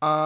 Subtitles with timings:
[0.00, 0.16] Einen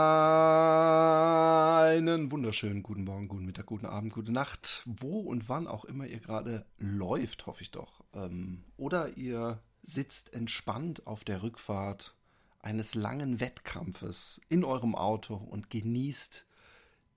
[2.31, 6.21] wunderschönen guten Morgen, guten Mittag, guten Abend, gute Nacht, wo und wann auch immer ihr
[6.21, 8.05] gerade läuft, hoffe ich doch.
[8.13, 12.15] Ähm, oder ihr sitzt entspannt auf der Rückfahrt
[12.61, 16.47] eines langen Wettkampfes in eurem Auto und genießt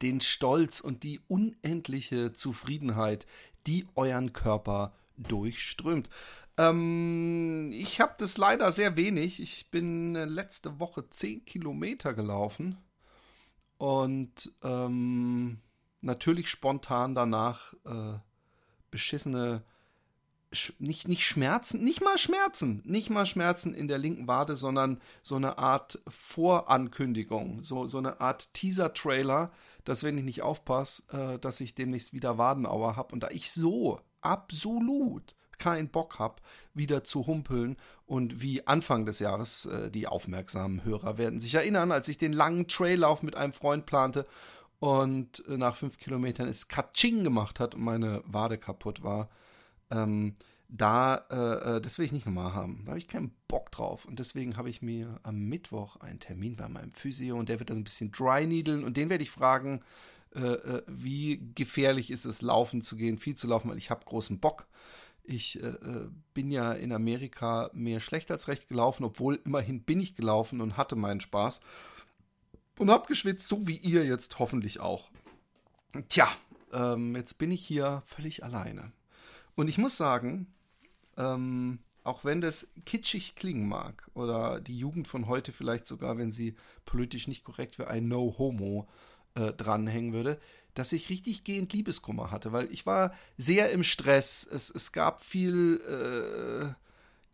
[0.02, 3.28] den Stolz und die unendliche Zufriedenheit,
[3.68, 6.10] die euren Körper durchströmt.
[6.58, 9.42] Ähm, ich habe das leider sehr wenig.
[9.42, 12.78] Ich bin äh, letzte Woche 10 Kilometer gelaufen
[13.78, 15.60] und ähm,
[16.02, 18.18] natürlich spontan danach äh,
[18.90, 19.64] beschissene,
[20.54, 25.02] sch nicht, nicht Schmerzen, nicht mal Schmerzen, nicht mal Schmerzen in der linken Wade, sondern
[25.24, 29.52] so eine Art Vorankündigung, so, so eine Art Teaser-Trailer,
[29.84, 33.14] dass wenn ich nicht aufpasse, äh, dass ich demnächst wieder Wadenauer habe.
[33.14, 36.42] Und da ich so absolut keinen Bock habe,
[36.74, 37.78] wieder zu humpeln.
[38.06, 42.34] Und wie Anfang des Jahres, äh, die aufmerksamen Hörer werden sich erinnern, als ich den
[42.34, 44.26] langen Traillauf mit einem Freund plante
[44.80, 49.30] und äh, nach fünf Kilometern es Katsching gemacht hat und meine Wade kaputt war.
[49.90, 50.36] Ähm,
[50.68, 52.84] da, äh, äh das will ich nicht nochmal haben.
[52.86, 54.06] Da habe ich keinen Bock drauf.
[54.06, 57.70] Und deswegen habe ich mir am Mittwoch einen Termin bei meinem Physio und der wird
[57.70, 59.82] das ein bisschen dry needlen und den werde ich fragen,
[60.36, 64.04] äh, äh, wie gefährlich ist es, laufen zu gehen, viel zu laufen, weil ich habe
[64.06, 64.68] großen Bock.
[65.28, 70.00] Ich äh, äh, bin ja in Amerika mehr schlecht als recht gelaufen, obwohl immerhin bin
[70.00, 71.62] ich gelaufen und hatte meinen Spaß.
[72.78, 75.10] Und hab geschwitzt, so wie ihr jetzt hoffentlich auch.
[76.10, 76.30] Tja,
[76.74, 78.92] ähm, jetzt bin ich hier völlig alleine.
[79.56, 80.54] Und ich muss sagen,
[81.18, 86.32] ähm, auch wenn das kitschig klingen mag oder die Jugend von heute vielleicht sogar, wenn
[86.32, 88.88] sie politisch nicht korrekt wäre, ein No-Homo
[89.34, 90.40] äh, dranhängen würde,
[90.76, 94.48] dass ich richtig gehend Liebeskummer hatte, weil ich war sehr im Stress.
[94.50, 96.74] Es, es gab viel äh,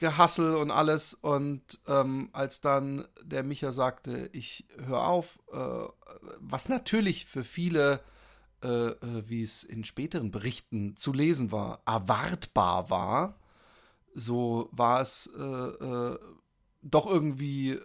[0.01, 1.13] Gehassel und alles.
[1.13, 5.57] Und ähm, als dann der Micha sagte, ich höre auf, äh,
[6.39, 8.01] was natürlich für viele,
[8.63, 13.39] äh, äh, wie es in späteren Berichten zu lesen war, erwartbar war,
[14.15, 16.19] so war es äh, äh,
[16.81, 17.79] doch irgendwie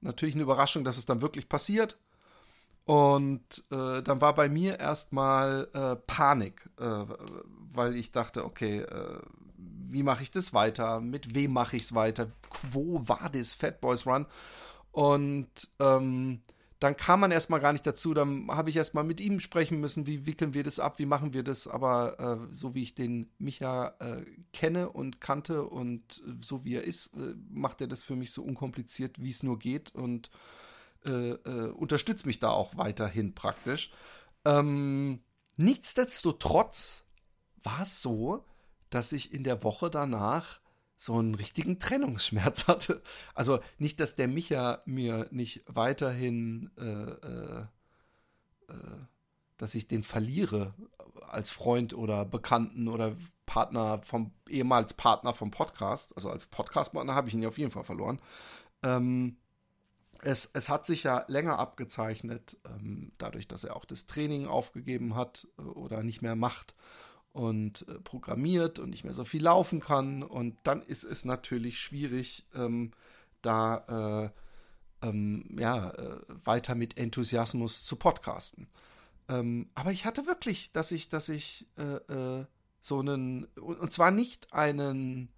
[0.00, 1.98] natürlich eine Überraschung, dass es dann wirklich passiert.
[2.88, 7.04] Und äh, dann war bei mir erstmal äh, Panik, äh,
[7.70, 9.20] weil ich dachte, okay, äh,
[9.58, 11.02] wie mache ich das weiter?
[11.02, 12.32] Mit wem mache ich es weiter?
[12.70, 14.24] Wo war das Fat Boys Run?
[14.90, 15.50] Und
[15.80, 16.40] ähm,
[16.80, 18.14] dann kam man erstmal gar nicht dazu.
[18.14, 21.34] Dann habe ich erstmal mit ihm sprechen müssen, wie wickeln wir das ab, wie machen
[21.34, 21.68] wir das.
[21.68, 22.18] Aber
[22.48, 24.24] äh, so wie ich den Micha äh,
[24.54, 27.10] kenne und kannte und so wie er ist,
[27.50, 29.94] macht er das für mich so unkompliziert, wie es nur geht.
[29.94, 30.30] Und
[31.04, 33.90] äh, äh, unterstützt mich da auch weiterhin praktisch.
[34.44, 35.22] Ähm,
[35.56, 37.04] nichtsdestotrotz
[37.62, 38.44] war es so,
[38.90, 40.60] dass ich in der Woche danach
[40.96, 43.02] so einen richtigen Trennungsschmerz hatte.
[43.34, 47.60] Also nicht, dass der Micha mir nicht weiterhin, äh, äh,
[48.68, 48.98] äh,
[49.56, 50.74] dass ich den verliere
[51.28, 53.16] als Freund oder Bekannten oder
[53.46, 56.14] Partner vom ehemals Partner vom Podcast.
[56.16, 58.20] Also als Podcast-Partner habe ich ihn ja auf jeden Fall verloren.
[58.82, 59.36] Ähm,
[60.22, 65.14] es, es hat sich ja länger abgezeichnet, ähm, dadurch, dass er auch das Training aufgegeben
[65.14, 66.74] hat äh, oder nicht mehr macht
[67.32, 70.22] und äh, programmiert und nicht mehr so viel laufen kann.
[70.22, 72.92] Und dann ist es natürlich schwierig, ähm,
[73.42, 74.30] da
[75.02, 78.68] äh, ähm, ja, äh, weiter mit Enthusiasmus zu podcasten.
[79.28, 82.46] Ähm, aber ich hatte wirklich, dass ich, dass ich äh, äh,
[82.80, 85.28] so einen, und zwar nicht einen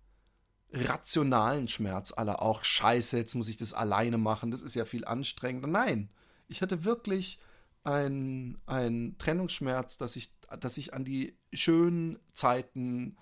[0.72, 5.04] rationalen Schmerz aller auch scheiße, jetzt muss ich das alleine machen, das ist ja viel
[5.04, 5.68] anstrengender.
[5.68, 6.10] Nein,
[6.48, 7.38] ich hatte wirklich
[7.82, 13.16] einen Trennungsschmerz, dass ich, dass ich an die schönen Zeiten,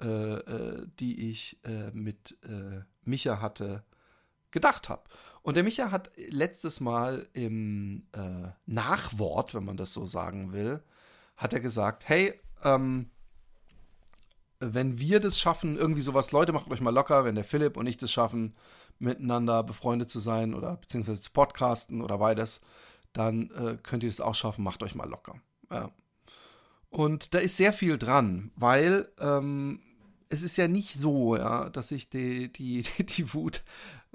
[0.00, 3.84] äh, äh, die ich äh, mit äh, Micha hatte,
[4.50, 5.04] gedacht habe.
[5.42, 10.82] Und der Micha hat letztes Mal im äh, Nachwort, wenn man das so sagen will,
[11.36, 13.10] hat er gesagt, hey, ähm,
[14.72, 17.86] wenn wir das schaffen, irgendwie sowas, Leute, macht euch mal locker, wenn der Philipp und
[17.86, 18.54] ich das schaffen,
[18.98, 22.60] miteinander befreundet zu sein oder beziehungsweise zu podcasten oder beides,
[23.12, 25.36] dann äh, könnt ihr das auch schaffen, macht euch mal locker.
[25.70, 25.90] Ja.
[26.90, 29.80] Und da ist sehr viel dran, weil ähm,
[30.28, 33.64] es ist ja nicht so, ja, dass ich die, die, die Wut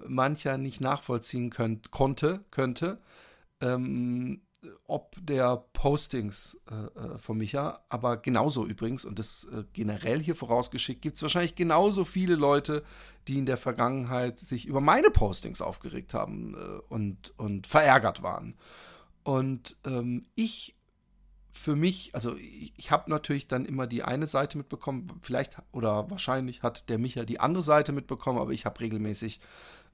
[0.07, 3.01] mancher nicht nachvollziehen könnt, konnte, könnte.
[3.61, 4.41] Ähm,
[4.87, 10.35] ob der Postings äh, äh, von Micha, aber genauso übrigens, und das äh, generell hier
[10.35, 12.83] vorausgeschickt, gibt es wahrscheinlich genauso viele Leute,
[13.27, 18.55] die in der Vergangenheit sich über meine Postings aufgeregt haben äh, und, und verärgert waren.
[19.23, 20.75] Und ähm, ich
[21.59, 26.09] für mich, also ich, ich habe natürlich dann immer die eine Seite mitbekommen, vielleicht oder
[26.09, 29.41] wahrscheinlich hat der Micha die andere Seite mitbekommen, aber ich habe regelmäßig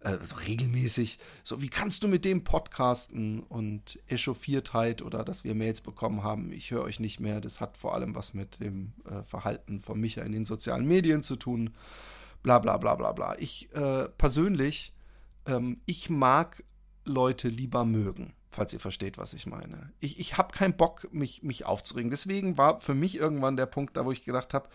[0.06, 5.82] also regelmäßig, so wie kannst du mit dem podcasten und Echauffiertheit oder dass wir Mails
[5.82, 9.24] bekommen haben, ich höre euch nicht mehr, das hat vor allem was mit dem äh,
[9.24, 11.72] Verhalten von Micha in den sozialen Medien zu tun,
[12.44, 13.36] bla bla bla bla bla.
[13.40, 14.94] Ich äh, persönlich,
[15.48, 16.64] ähm, ich mag
[17.04, 19.92] Leute lieber mögen falls ihr versteht, was ich meine.
[20.00, 22.10] Ich, ich habe keinen Bock, mich, mich aufzuregen.
[22.10, 24.70] Deswegen war für mich irgendwann der Punkt da, wo ich gedacht habe,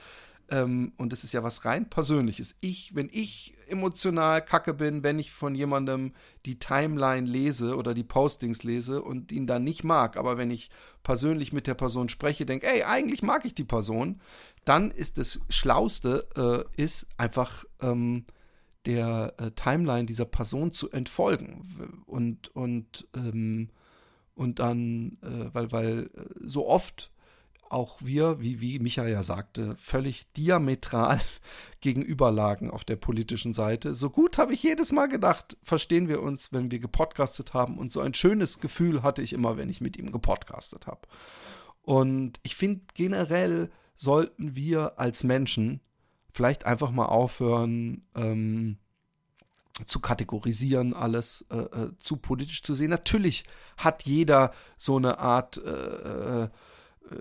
[0.51, 2.57] ähm, und das ist ja was rein Persönliches.
[2.61, 6.13] Ich, wenn ich emotional kacke bin, wenn ich von jemandem
[6.45, 10.71] die Timeline lese oder die Postings lese und ihn dann nicht mag, aber wenn ich
[11.03, 14.21] persönlich mit der Person spreche, denke, ey, eigentlich mag ich die Person,
[14.65, 16.27] dann ist das Schlauste,
[16.77, 18.25] äh, ist einfach ähm,
[18.87, 22.03] der äh, Timeline dieser Person zu entfolgen.
[22.07, 23.71] Und, und, ähm,
[24.35, 27.13] und dann, äh, weil, weil äh, so oft
[27.71, 31.21] auch wir, wie, wie Micha ja sagte, völlig diametral
[31.81, 33.95] gegenüberlagen auf der politischen Seite.
[33.95, 37.79] So gut habe ich jedes Mal gedacht, verstehen wir uns, wenn wir gepodcastet haben.
[37.79, 41.03] Und so ein schönes Gefühl hatte ich immer, wenn ich mit ihm gepodcastet habe.
[41.83, 45.81] Und ich finde generell sollten wir als Menschen
[46.33, 48.79] vielleicht einfach mal aufhören, ähm,
[49.87, 52.91] zu kategorisieren, alles äh, äh, zu politisch zu sehen.
[52.91, 53.45] Natürlich
[53.77, 56.49] hat jeder so eine Art äh, äh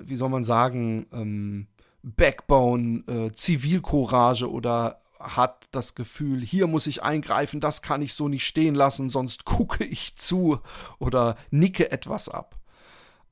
[0.02, 1.68] wie soll man sagen, ähm,
[2.04, 8.30] Backbone, äh, Zivilcourage oder hat das Gefühl, hier muss ich eingreifen, das kann ich so
[8.30, 10.60] nicht stehen lassen, sonst gucke ich zu
[10.98, 12.58] oder nicke etwas ab.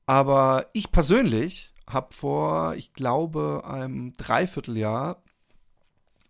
[0.06, 5.22] Aber ich persönlich habe vor, ich glaube, einem Dreivierteljahr,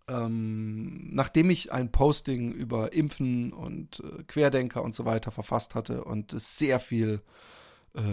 [0.08, 6.04] ähm, nachdem ich ein Posting über Impfen und äh, Querdenker und so weiter verfasst hatte
[6.04, 7.57] und es sehr viel äh,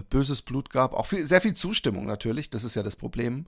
[0.09, 3.45] böses Blut gab, auch viel, sehr viel Zustimmung natürlich, das ist ja das Problem,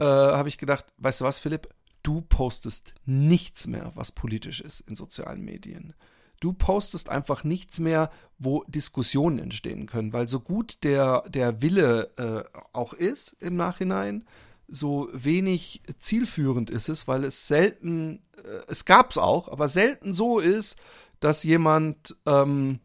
[0.00, 1.68] äh, habe ich gedacht, weißt du was, Philipp,
[2.02, 5.94] du postest nichts mehr, was politisch ist in sozialen Medien.
[6.40, 12.10] Du postest einfach nichts mehr, wo Diskussionen entstehen können, weil so gut der, der Wille
[12.16, 14.24] äh, auch ist im Nachhinein,
[14.68, 20.12] so wenig zielführend ist es, weil es selten, äh, es gab es auch, aber selten
[20.12, 20.76] so ist,
[21.20, 22.80] dass jemand ähm,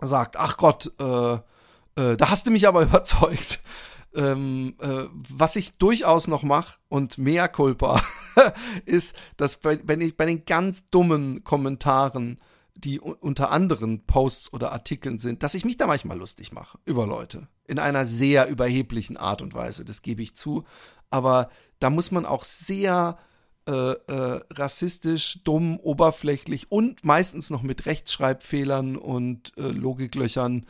[0.00, 1.38] sagt, ach Gott, äh,
[1.98, 3.60] äh, da hast du mich aber überzeugt.
[4.14, 8.00] Ähm, äh, was ich durchaus noch mache und mehr Culpa
[8.86, 12.38] ist, dass bei, wenn ich bei den ganz dummen Kommentaren,
[12.74, 17.06] die unter anderen Posts oder Artikeln sind, dass ich mich da manchmal lustig mache über
[17.06, 17.48] Leute.
[17.66, 20.64] In einer sehr überheblichen Art und Weise, das gebe ich zu.
[21.10, 23.18] Aber da muss man auch sehr
[23.66, 30.64] äh, äh, rassistisch, dumm, oberflächlich und meistens noch mit Rechtschreibfehlern und äh, Logiklöchern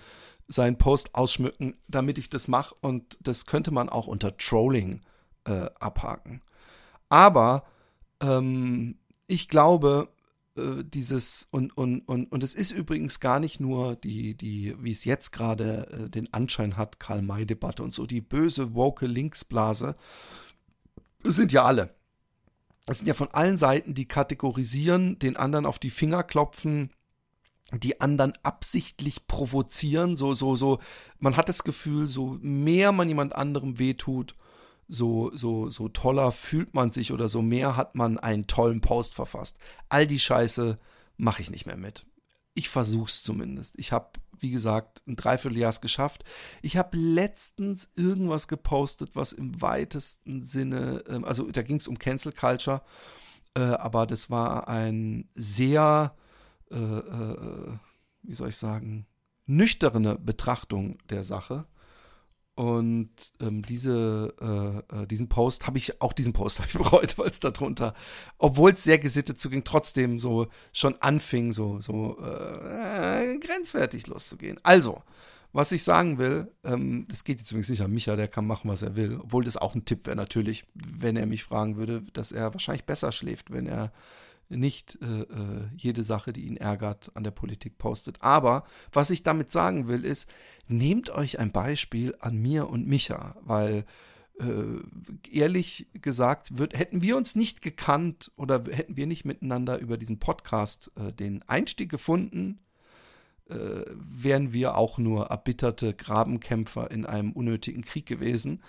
[0.48, 2.74] seinen Post ausschmücken, damit ich das mache.
[2.80, 5.02] Und das könnte man auch unter Trolling
[5.44, 6.42] äh, abhaken.
[7.08, 7.64] Aber
[8.20, 10.08] ähm, ich glaube,
[10.56, 14.92] äh, dieses und, und, und, und es ist übrigens gar nicht nur die, die, wie
[14.92, 19.96] es jetzt gerade äh, den Anschein hat, Karl-May-Debatte und so, die böse woke Linksblase,
[21.24, 21.94] sind ja alle.
[22.86, 26.90] Es sind ja von allen Seiten, die kategorisieren, den anderen auf die Finger klopfen,
[27.72, 30.78] die anderen absichtlich provozieren, so, so, so,
[31.18, 34.34] man hat das Gefühl, so mehr man jemand anderem wehtut,
[34.88, 39.14] so, so, so toller fühlt man sich oder so mehr hat man einen tollen Post
[39.14, 39.58] verfasst.
[39.90, 40.78] All die Scheiße
[41.18, 42.06] mache ich nicht mehr mit.
[42.54, 43.74] Ich versuch's zumindest.
[43.78, 46.24] Ich habe, wie gesagt, ein Dreivierteljahr geschafft.
[46.62, 51.98] Ich habe letztens irgendwas gepostet, was im weitesten Sinne, ähm, also da ging es um
[51.98, 52.80] Cancel Culture,
[53.54, 56.14] äh, aber das war ein sehr
[56.70, 57.78] äh, äh,
[58.22, 59.06] wie soll ich sagen,
[59.46, 61.66] nüchterne Betrachtung der Sache.
[62.54, 63.10] Und
[63.40, 67.30] ähm, diese, äh, äh diesen Post habe ich, auch diesen Post habe ich bereut, weil
[67.30, 67.94] es darunter,
[68.38, 74.58] obwohl es sehr gesittet zuging, trotzdem so schon anfing, so, so äh, grenzwertig loszugehen.
[74.64, 75.02] Also,
[75.52, 78.68] was ich sagen will, ähm, das geht jetzt übrigens nicht an Micha, der kann machen,
[78.68, 79.18] was er will.
[79.22, 82.84] Obwohl das auch ein Tipp wäre natürlich, wenn er mich fragen würde, dass er wahrscheinlich
[82.84, 83.92] besser schläft, wenn er
[84.48, 88.22] nicht äh, äh, jede Sache, die ihn ärgert, an der Politik postet.
[88.22, 90.28] Aber was ich damit sagen will, ist,
[90.68, 93.84] nehmt euch ein Beispiel an mir und Micha, weil
[94.38, 99.96] äh, ehrlich gesagt, wird, hätten wir uns nicht gekannt oder hätten wir nicht miteinander über
[99.96, 102.58] diesen Podcast äh, den Einstieg gefunden,
[103.48, 108.62] äh, wären wir auch nur erbitterte Grabenkämpfer in einem unnötigen Krieg gewesen.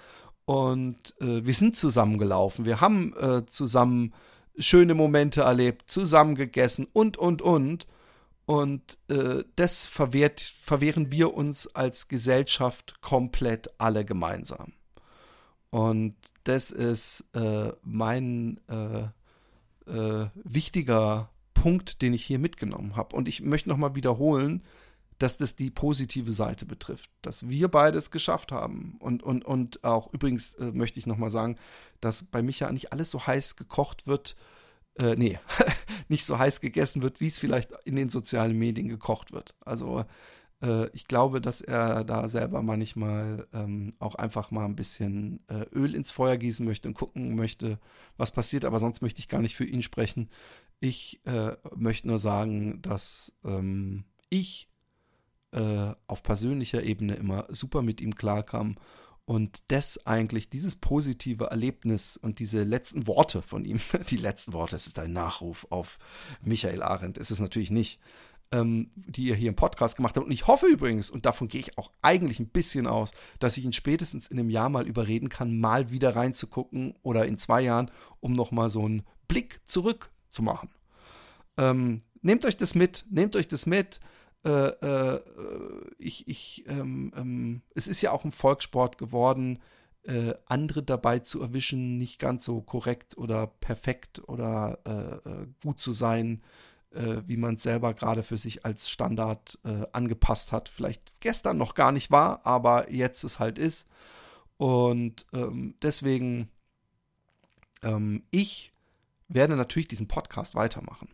[0.45, 3.13] Und äh, wir sind zusammengelaufen, wir haben
[3.45, 4.13] zusammen
[4.60, 7.86] schöne Momente erlebt, zusammen gegessen und, und, und.
[8.46, 14.74] Und äh, das verwehrt, verwehren wir uns als Gesellschaft komplett alle gemeinsam.
[15.70, 23.16] Und das ist äh, mein äh, äh wichtiger Punkt, den ich hier mitgenommen habe.
[23.16, 24.63] Und ich möchte nochmal wiederholen,
[25.19, 28.95] dass das die positive Seite betrifft, dass wir beides geschafft haben.
[28.99, 31.57] Und, und, und auch übrigens äh, möchte ich nochmal sagen,
[31.99, 34.35] dass bei Micha nicht alles so heiß gekocht wird,
[34.97, 35.38] äh, nee,
[36.07, 39.55] nicht so heiß gegessen wird, wie es vielleicht in den sozialen Medien gekocht wird.
[39.59, 40.05] Also
[40.61, 45.65] äh, ich glaube, dass er da selber manchmal ähm, auch einfach mal ein bisschen äh,
[45.73, 47.77] Öl ins Feuer gießen möchte und gucken möchte,
[48.17, 48.65] was passiert.
[48.65, 50.29] Aber sonst möchte ich gar nicht für ihn sprechen.
[50.79, 54.68] Ich äh, möchte nur sagen, dass ähm, ich
[55.51, 58.77] äh, auf persönlicher Ebene immer super mit ihm klarkam.
[59.25, 63.79] Und das eigentlich, dieses positive Erlebnis und diese letzten Worte von ihm,
[64.10, 66.00] die letzten Worte, es ist ein Nachruf auf
[66.41, 68.01] Michael Arendt, ist es natürlich nicht,
[68.51, 70.25] ähm, die ihr hier im Podcast gemacht habt.
[70.25, 73.65] Und ich hoffe übrigens, und davon gehe ich auch eigentlich ein bisschen aus, dass ich
[73.65, 77.91] ihn spätestens in einem Jahr mal überreden kann, mal wieder reinzugucken oder in zwei Jahren,
[78.20, 80.70] um nochmal so einen Blick zurück zu machen.
[81.58, 84.00] Ähm, nehmt euch das mit, nehmt euch das mit
[84.46, 85.22] äh, äh,
[85.98, 89.60] ich, ich, ähm, ähm, es ist ja auch ein Volkssport geworden,
[90.03, 95.79] äh, andere dabei zu erwischen, nicht ganz so korrekt oder perfekt oder äh, äh, gut
[95.79, 96.41] zu sein,
[96.91, 99.60] wie man es selber gerade für sich als Standard
[99.91, 100.69] angepasst hat.
[100.69, 103.88] Vielleicht gestern noch gar nicht war, aber jetzt es halt ist.
[104.58, 106.50] Und ähm, deswegen,
[107.84, 108.74] ähm, ich
[109.27, 111.10] werde natürlich diesen Podcast weitermachen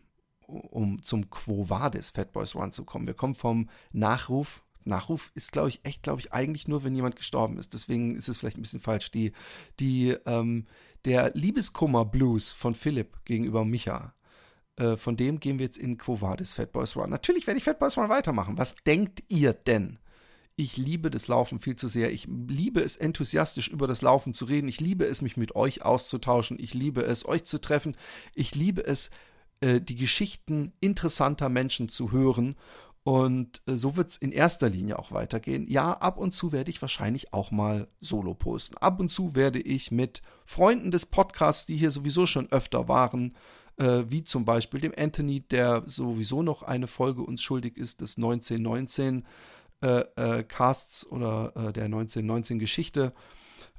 [0.47, 3.07] um zum Quo Vadis Fat Boys Run zu kommen.
[3.07, 4.63] Wir kommen vom Nachruf.
[4.83, 7.73] Nachruf ist, glaube ich, echt, glaube ich, eigentlich nur, wenn jemand gestorben ist.
[7.73, 9.11] Deswegen ist es vielleicht ein bisschen falsch.
[9.11, 9.31] Die,
[9.79, 10.65] die, ähm,
[11.05, 14.13] der Liebeskummer-Blues von Philipp gegenüber Micha,
[14.77, 17.09] äh, von dem gehen wir jetzt in Quo Vadis Fat Boys Run.
[17.09, 18.57] Natürlich werde ich Fat Boys Run weitermachen.
[18.57, 19.99] Was denkt ihr denn?
[20.57, 22.13] Ich liebe das Laufen viel zu sehr.
[22.13, 24.69] Ich liebe es, enthusiastisch über das Laufen zu reden.
[24.69, 26.57] Ich liebe es, mich mit euch auszutauschen.
[26.59, 27.97] Ich liebe es, euch zu treffen.
[28.33, 29.09] Ich liebe es,
[29.61, 32.55] äh, die Geschichten interessanter Menschen zu hören.
[33.03, 35.67] Und äh, so wird es in erster Linie auch weitergehen.
[35.69, 38.77] Ja, ab und zu werde ich wahrscheinlich auch mal Solo posten.
[38.77, 43.35] Ab und zu werde ich mit Freunden des Podcasts, die hier sowieso schon öfter waren,
[43.77, 48.17] äh, wie zum Beispiel dem Anthony, der sowieso noch eine Folge uns schuldig ist, des
[48.17, 49.25] 1919
[49.81, 53.13] äh, äh, Casts oder äh, der 1919 Geschichte,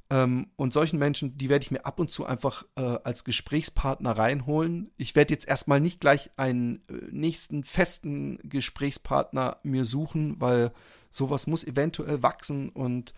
[0.09, 4.11] ähm, und solchen Menschen, die werde ich mir ab und zu einfach äh, als Gesprächspartner
[4.11, 4.91] reinholen.
[4.97, 10.71] Ich werde jetzt erstmal nicht gleich einen äh, nächsten festen Gesprächspartner mir suchen, weil
[11.11, 13.13] sowas muss eventuell wachsen und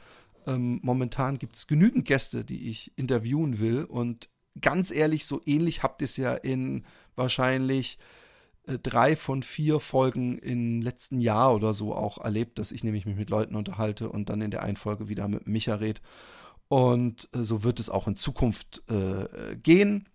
[0.47, 3.83] ähm, momentan gibt es genügend Gäste, die ich interviewen will.
[3.83, 4.29] Und
[4.59, 7.99] ganz ehrlich, so ähnlich habt ihr es ja in wahrscheinlich
[8.65, 13.05] äh, drei von vier Folgen im letzten Jahr oder so auch erlebt, dass ich nämlich
[13.05, 16.01] mich mit Leuten unterhalte und dann in der einen Folge wieder mit Micha rede.
[16.69, 20.07] Und äh, so wird es auch in Zukunft äh, gehen.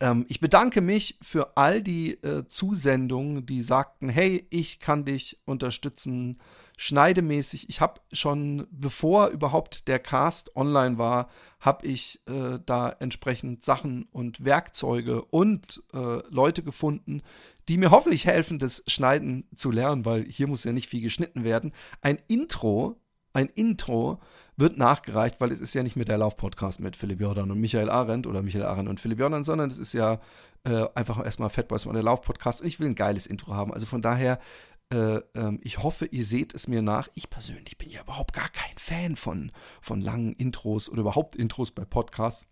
[0.00, 5.38] Ähm, ich bedanke mich für all die äh, Zusendungen, die sagten, hey, ich kann dich
[5.44, 6.38] unterstützen,
[6.76, 7.68] schneidemäßig.
[7.68, 11.28] Ich habe schon, bevor überhaupt der Cast online war,
[11.60, 17.22] habe ich äh, da entsprechend Sachen und Werkzeuge und äh, Leute gefunden,
[17.68, 21.44] die mir hoffentlich helfen, das Schneiden zu lernen, weil hier muss ja nicht viel geschnitten
[21.44, 21.72] werden.
[22.00, 23.00] Ein Intro,
[23.38, 24.20] ein Intro
[24.56, 27.88] wird nachgereicht, weil es ist ja nicht mehr der Lauf-Podcast mit Philipp Jordan und Michael
[27.88, 30.20] Arendt oder Michael Arendt und Philipp Jordan, sondern es ist ja
[30.64, 32.60] äh, einfach erstmal Fatboys und der Lauf-Podcast.
[32.60, 33.72] Und ich will ein geiles Intro haben.
[33.72, 34.40] Also von daher,
[34.92, 37.08] äh, äh, ich hoffe, ihr seht es mir nach.
[37.14, 41.70] Ich persönlich bin ja überhaupt gar kein Fan von, von langen Intros oder überhaupt Intros
[41.70, 42.46] bei Podcasts.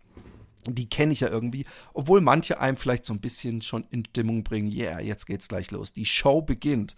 [0.65, 4.43] Die kenne ich ja irgendwie, obwohl manche einem vielleicht so ein bisschen schon in Stimmung
[4.43, 4.71] bringen.
[4.71, 5.93] Yeah, jetzt geht's gleich los.
[5.93, 6.95] Die Show beginnt.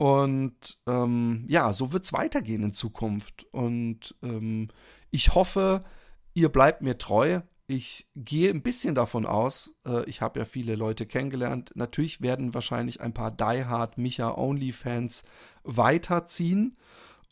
[0.00, 3.44] Und ähm, ja, so wird es weitergehen in Zukunft.
[3.52, 4.68] Und ähm,
[5.10, 5.84] ich hoffe,
[6.32, 7.42] ihr bleibt mir treu.
[7.66, 11.72] Ich gehe ein bisschen davon aus, äh, ich habe ja viele Leute kennengelernt.
[11.74, 15.22] Natürlich werden wahrscheinlich ein paar Die Hard Micha Only-Fans
[15.64, 16.78] weiterziehen.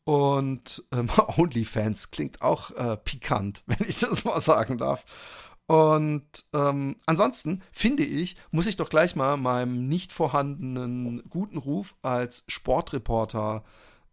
[0.05, 1.09] Und ähm,
[1.39, 5.07] Onlyfans klingt auch äh, pikant, wenn ich das mal sagen darf.
[5.69, 11.95] Und ähm, ansonsten finde ich, muss ich doch gleich mal meinem nicht vorhandenen guten Ruf
[12.01, 13.65] als Sportreporter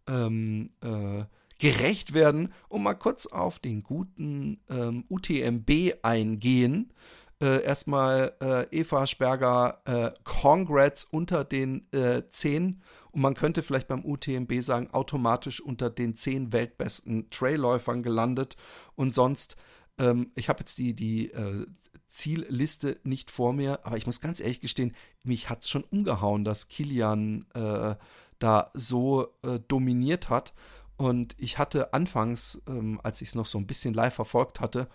[0.06, 1.24] ähm, äh,
[1.58, 6.92] gerecht werden und mal kurz auf den guten ähm, UTMB eingehen.
[7.40, 12.82] Äh, erstmal äh, Eva Sperger, äh, Congrats unter den äh, 10
[13.12, 18.56] und man könnte vielleicht beim UTMB sagen, automatisch unter den 10 weltbesten Trailläufern gelandet
[18.94, 19.56] und sonst
[19.98, 21.66] ähm, ich habe jetzt die, die äh,
[22.08, 26.44] Zielliste nicht vor mir, aber ich muss ganz ehrlich gestehen, mich hat es schon umgehauen,
[26.44, 27.96] dass Kilian äh,
[28.38, 30.54] da so äh, dominiert hat.
[30.96, 34.88] Und ich hatte anfangs, ähm, als ich es noch so ein bisschen live verfolgt hatte,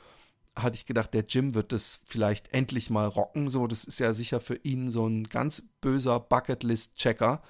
[0.55, 3.49] hatte ich gedacht, der Jim wird das vielleicht endlich mal rocken.
[3.49, 7.41] So, das ist ja sicher für ihn so ein ganz böser Bucketlist-Checker.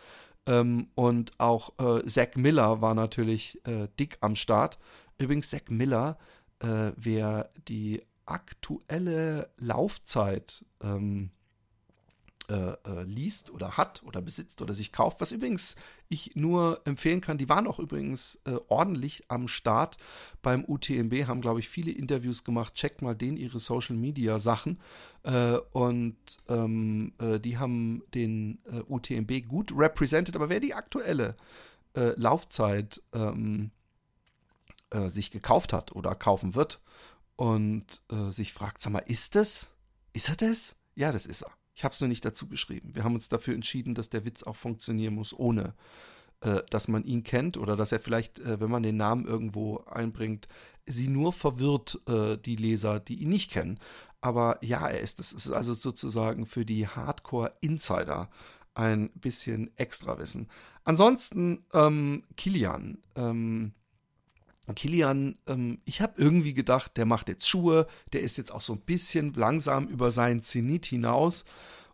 [0.46, 4.80] Ähm, und auch äh, Zack Miller war natürlich äh, dick am Start.
[5.18, 6.18] Übrigens, Zack Miller,
[6.62, 11.32] äh, wer die aktuelle Laufzeit ähm,
[12.52, 15.78] äh, äh, liest oder hat oder besitzt oder sich kauft, was übrigens
[16.10, 17.38] ich nur empfehlen kann.
[17.38, 19.98] Die waren auch übrigens äh, ordentlich am Start
[20.42, 22.74] beim UTMB, haben, glaube ich, viele Interviews gemacht.
[22.74, 24.80] Checkt mal den ihre Social Media Sachen.
[25.24, 26.18] Äh, und
[26.50, 30.36] ähm, äh, die haben den äh, UTMB gut represented.
[30.36, 31.36] Aber wer die aktuelle
[31.94, 33.72] Laufzeit ähm,
[35.08, 36.82] sich gekauft hat oder kaufen wird
[37.38, 39.74] und sich fragt, sag mal, ist das?
[40.14, 40.76] Ist er das?
[40.96, 41.52] Ja, das ist er.
[41.74, 42.94] Ich habe es nur nicht dazu geschrieben.
[42.94, 45.74] Wir haben uns dafür entschieden, dass der Witz auch funktionieren muss, ohne
[46.42, 49.78] äh, dass man ihn kennt oder dass er vielleicht, äh, wenn man den Namen irgendwo
[49.86, 50.48] einbringt,
[50.88, 53.80] sie nur verwirrt, äh, die Leser, die ihn nicht kennen.
[54.22, 55.34] Aber ja, er ist es.
[55.34, 58.30] Es ist also sozusagen für die Hardcore-Insider
[58.74, 60.50] ein bisschen Extrawissen.
[60.84, 62.98] Ansonsten, ähm, Kilian.
[63.16, 63.74] Ähm,
[64.76, 68.74] Kilian, ähm, ich habe irgendwie gedacht, der macht jetzt Schuhe, der ist jetzt auch so
[68.74, 71.46] ein bisschen langsam über seinen Zenit hinaus.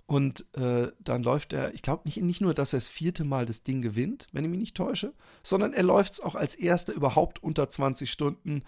[0.05, 3.45] Und äh, dann läuft er, ich glaube nicht, nicht nur, dass er das vierte Mal
[3.45, 6.93] das Ding gewinnt, wenn ich mich nicht täusche, sondern er läuft es auch als erster
[6.93, 8.63] überhaupt unter 20 Stunden.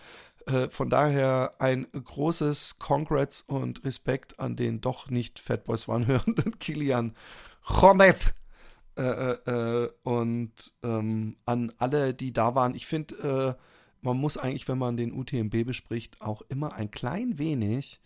[0.48, 6.60] Äh, von daher ein großes Congrats und Respekt an den doch nicht Fatboys One hörenden
[6.60, 7.16] Kilian
[7.64, 8.34] Hornet.
[8.98, 10.52] Äh, äh, äh, und
[10.84, 12.76] ähm, an alle, die da waren.
[12.76, 13.64] Ich finde, äh,
[14.02, 18.00] man muss eigentlich, wenn man den UTMB bespricht, auch immer ein klein wenig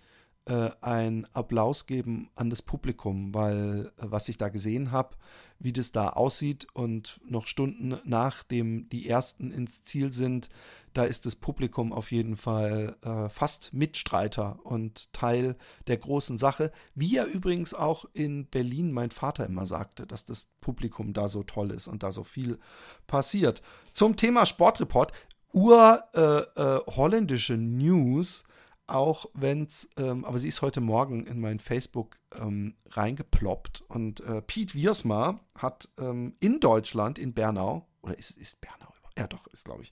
[0.45, 5.15] äh, ein Applaus geben an das Publikum, weil äh, was ich da gesehen habe,
[5.59, 10.49] wie das da aussieht und noch Stunden nachdem die ersten ins Ziel sind,
[10.93, 15.55] da ist das Publikum auf jeden Fall äh, fast Mitstreiter und Teil
[15.87, 16.71] der großen Sache.
[16.93, 21.43] Wie ja übrigens auch in Berlin mein Vater immer sagte, dass das Publikum da so
[21.43, 22.59] toll ist und da so viel
[23.07, 23.61] passiert.
[23.93, 25.13] Zum Thema Sportreport
[25.53, 28.45] ur-holländische äh, äh, News,
[28.87, 33.83] auch wenn es, ähm, aber sie ist heute Morgen in mein Facebook ähm, reingeploppt.
[33.87, 38.93] Und äh, Piet Wiersma hat ähm, in Deutschland, in Bernau, oder ist, ist Bernau?
[39.17, 39.91] Ja, doch, ist, glaube ich,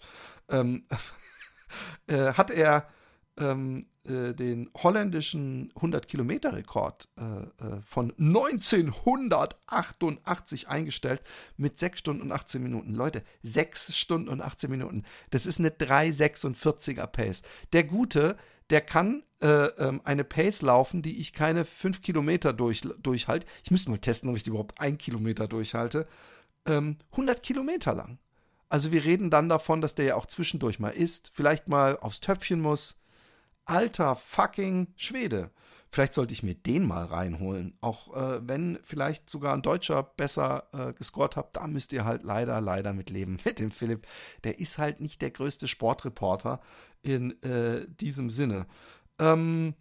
[0.50, 0.86] ähm,
[2.08, 2.88] äh, hat er
[3.41, 11.21] ähm, äh, den holländischen 100-Kilometer-Rekord äh, äh, von 1988 eingestellt
[11.58, 12.93] mit 6 Stunden und 18 Minuten.
[12.93, 15.04] Leute, 6 Stunden und 18 Minuten.
[15.32, 17.41] Das ist eine 3,46er Pace.
[17.73, 18.38] Der Gute,
[18.69, 23.47] der kann äh, ähm, eine Pace laufen, die ich keine 5 Kilometer durch, durchhalte.
[23.63, 26.08] Ich müsste mal testen, ob ich die überhaupt 1 Kilometer durchhalte.
[26.65, 28.19] Ähm, 100 Kilometer lang.
[28.69, 32.21] Also wir reden dann davon, dass der ja auch zwischendurch mal isst, vielleicht mal aufs
[32.21, 33.01] Töpfchen muss,
[33.72, 35.50] alter fucking Schwede.
[35.90, 37.78] Vielleicht sollte ich mir den mal reinholen.
[37.82, 42.24] Auch äh, wenn vielleicht sogar ein Deutscher besser äh, gescored hat, da müsst ihr halt
[42.24, 43.38] leider, leider mit leben.
[43.46, 44.08] Mit dem Philipp.
[44.44, 46.62] Der ist halt nicht der größte Sportreporter
[47.02, 48.68] in äh, diesem Sinne.
[49.20, 49.74] Ähm,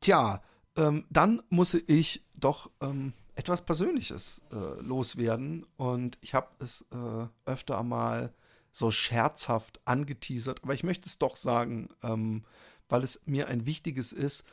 [0.00, 0.42] tja,
[0.76, 5.66] ähm, dann muss ich doch ähm, etwas Persönliches äh, loswerden.
[5.76, 8.32] Und ich habe es äh, öfter mal
[8.76, 12.44] so scherzhaft angeteasert, aber ich möchte es doch sagen, ähm,
[12.90, 14.44] weil es mir ein wichtiges ist,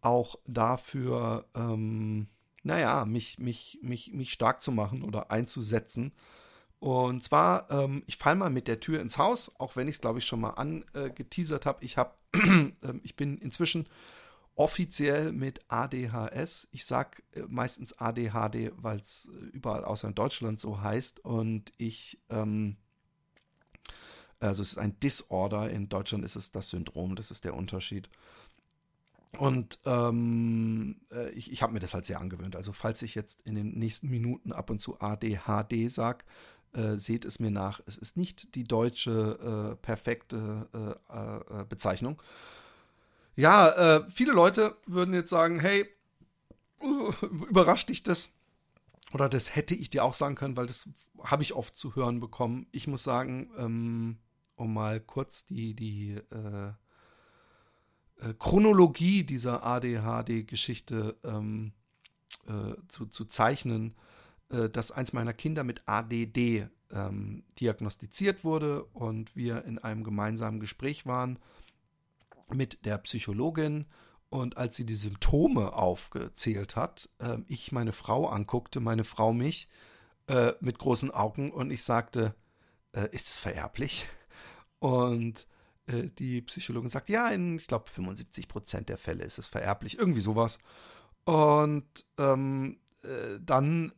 [0.00, 2.26] auch dafür, ähm,
[2.64, 6.12] naja, mich, mich, mich, mich stark zu machen oder einzusetzen.
[6.80, 10.00] Und zwar, ähm, ich falle mal mit der Tür ins Haus, auch wenn ich es,
[10.00, 11.84] glaube ich, schon mal angeteasert habe.
[11.84, 12.72] Ich habe, äh,
[13.04, 13.86] ich bin inzwischen
[14.56, 16.66] offiziell mit ADHS.
[16.72, 21.20] Ich sage äh, meistens ADHD, weil es äh, überall außer in Deutschland so heißt.
[21.24, 22.76] Und ich ähm,
[24.40, 25.70] also es ist ein Disorder.
[25.70, 28.08] In Deutschland ist es das Syndrom, das ist der Unterschied.
[29.36, 32.56] Und ähm, äh, ich, ich habe mir das halt sehr angewöhnt.
[32.56, 36.24] Also falls ich jetzt in den nächsten Minuten ab und zu ADHD sage,
[36.72, 37.80] äh, seht es mir nach.
[37.86, 42.20] Es ist nicht die deutsche äh, perfekte äh, äh, Bezeichnung.
[43.36, 45.86] Ja, äh, viele Leute würden jetzt sagen, hey,
[47.48, 48.32] überrascht dich das?
[49.12, 50.88] Oder das hätte ich dir auch sagen können, weil das
[51.22, 52.66] habe ich oft zu hören bekommen.
[52.72, 54.18] Ich muss sagen, ähm,
[54.58, 56.72] um mal kurz die, die äh,
[58.20, 61.72] äh, Chronologie dieser ADHD-Geschichte ähm,
[62.46, 63.94] äh, zu, zu zeichnen,
[64.50, 70.60] äh, dass eins meiner Kinder mit ADD ähm, diagnostiziert wurde und wir in einem gemeinsamen
[70.60, 71.38] Gespräch waren
[72.52, 73.86] mit der Psychologin.
[74.30, 79.68] Und als sie die Symptome aufgezählt hat, äh, ich meine Frau anguckte, meine Frau mich
[80.26, 82.34] äh, mit großen Augen und ich sagte,
[83.12, 84.08] ist es vererblich?
[84.78, 85.46] Und
[85.86, 89.98] äh, die Psychologin sagt, ja, in, ich glaube, 75 Prozent der Fälle ist es vererblich,
[89.98, 90.58] irgendwie sowas.
[91.24, 93.92] Und ähm, äh, dann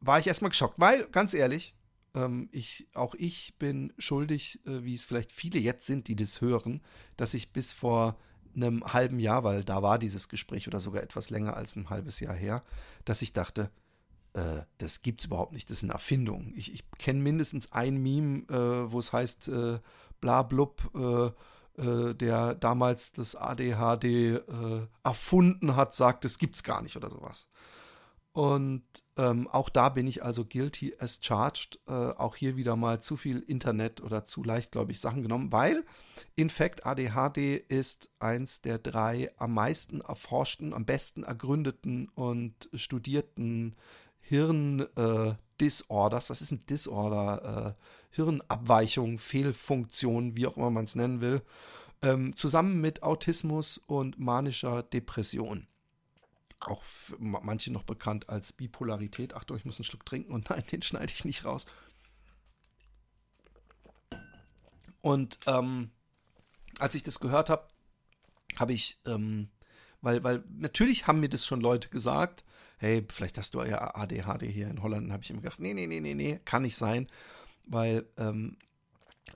[0.00, 1.74] war ich erstmal geschockt, weil, ganz ehrlich,
[2.14, 6.40] ähm, ich, auch ich bin schuldig, äh, wie es vielleicht viele jetzt sind, die das
[6.40, 6.82] hören,
[7.16, 8.16] dass ich bis vor
[8.54, 12.20] einem halben Jahr, weil da war dieses Gespräch oder sogar etwas länger als ein halbes
[12.20, 12.62] Jahr her,
[13.04, 13.70] dass ich dachte,
[14.34, 16.52] äh, das gibt's überhaupt nicht, das ist eine Erfindung.
[16.54, 19.80] Ich, ich kenne mindestens ein Meme, äh, wo es heißt, äh,
[20.24, 21.30] bla blub, äh,
[21.82, 24.40] äh, der damals das ADHD äh,
[25.02, 27.46] erfunden hat, sagt, das gibt's gar nicht oder sowas.
[28.32, 28.82] Und
[29.18, 31.78] ähm, auch da bin ich also guilty as charged.
[31.86, 35.52] Äh, auch hier wieder mal zu viel Internet oder zu leicht, glaube ich, Sachen genommen,
[35.52, 35.84] weil
[36.36, 43.76] in fact ADHD ist eins der drei am meisten erforschten, am besten ergründeten und studierten
[44.20, 46.26] Hirn-Disorders.
[46.26, 47.76] Äh, Was ist ein Disorder?
[48.14, 51.42] Äh, Hirnabweichung, Fehlfunktion, wie auch immer man es nennen will.
[52.02, 55.66] Ähm, zusammen mit Autismus und manischer Depression
[56.68, 59.34] auch für manche noch bekannt als Bipolarität.
[59.34, 61.66] Achtung, ich muss einen Schluck trinken und nein, den schneide ich nicht raus.
[65.00, 65.90] Und ähm,
[66.78, 67.68] als ich das gehört habe,
[68.56, 69.50] habe ich, ähm,
[70.00, 72.44] weil, weil natürlich haben mir das schon Leute gesagt,
[72.78, 75.12] hey, vielleicht hast du ja ADHD hier in Holland.
[75.12, 77.08] Habe ich immer gedacht, nee, nee, nee, nee, nee, kann nicht sein,
[77.66, 78.56] weil ähm,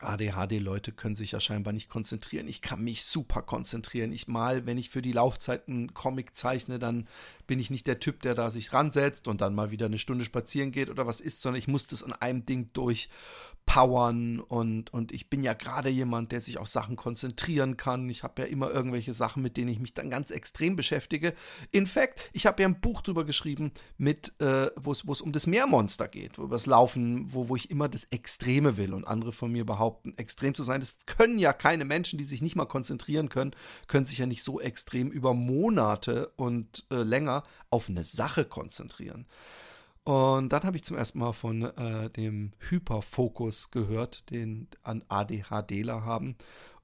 [0.01, 2.49] ADHD-Leute können sich ja scheinbar nicht konzentrieren.
[2.49, 4.12] Ich kann mich super konzentrieren.
[4.12, 7.09] Ich mal, wenn ich für die Laufzeit einen Comic zeichne, dann
[7.49, 10.25] bin ich nicht der Typ, der da sich ransetzt und dann mal wieder eine Stunde
[10.25, 13.09] spazieren geht oder was ist, sondern ich muss das an einem Ding durch
[13.69, 18.09] powern und, und ich bin ja gerade jemand, der sich auf Sachen konzentrieren kann.
[18.09, 21.35] Ich habe ja immer irgendwelche Sachen, mit denen ich mich dann ganz extrem beschäftige.
[21.71, 25.47] In fact, ich habe ja ein Buch drüber geschrieben, mit, äh, wo es um das
[25.47, 29.53] Meermonster geht, wo das Laufen, wo, wo ich immer das Extreme will und andere von
[29.53, 30.81] mir behaupten, extrem zu sein.
[30.81, 33.55] Das können ja keine Menschen, die sich nicht mal konzentrieren können,
[33.87, 37.38] können sich ja nicht so extrem über Monate und äh, länger
[37.70, 39.27] auf eine Sache konzentrieren.
[40.05, 46.05] Und dann habe ich zum ersten Mal von äh, dem Hyperfokus gehört, den an ADHDler
[46.05, 46.37] haben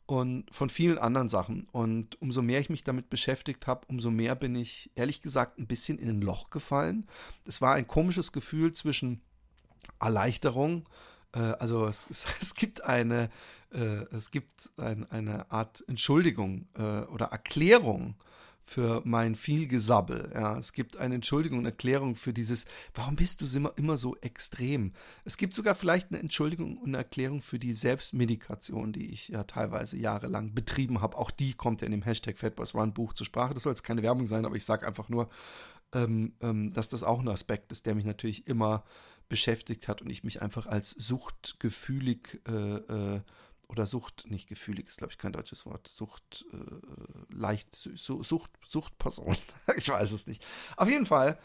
[0.06, 1.66] und von vielen anderen Sachen.
[1.72, 5.66] Und umso mehr ich mich damit beschäftigt habe, umso mehr bin ich ehrlich gesagt ein
[5.66, 7.06] bisschen in ein Loch gefallen.
[7.46, 9.22] Es war ein komisches Gefühl zwischen
[10.00, 10.86] Erleichterung,
[11.34, 13.30] äh, also es, es, es, gibt eine,
[13.72, 18.16] äh, es gibt ein, eine Art Entschuldigung äh, oder Erklärung
[18.66, 20.32] für mein Vielgesabbel.
[20.34, 24.16] Ja, es gibt eine Entschuldigung und Erklärung für dieses, warum bist du immer, immer so
[24.16, 24.92] extrem?
[25.24, 29.98] Es gibt sogar vielleicht eine Entschuldigung und Erklärung für die Selbstmedikation, die ich ja teilweise
[29.98, 31.18] jahrelang betrieben habe.
[31.18, 33.52] Auch die kommt ja in dem Hashtag Fatboys Run Buch zur Sprache.
[33.52, 35.28] Das soll jetzt keine Werbung sein, aber ich sage einfach nur,
[35.92, 38.82] ähm, ähm, dass das auch ein Aspekt ist, der mich natürlich immer
[39.28, 43.20] beschäftigt hat und ich mich einfach als suchtgefühlig äh, äh,
[43.68, 45.88] oder Sucht, nicht gefühlig ist, glaube ich, kein deutsches Wort.
[45.88, 49.36] Sucht, äh, leicht, Su Sucht, Suchtperson.
[49.76, 50.44] ich weiß es nicht.
[50.76, 51.38] Auf jeden Fall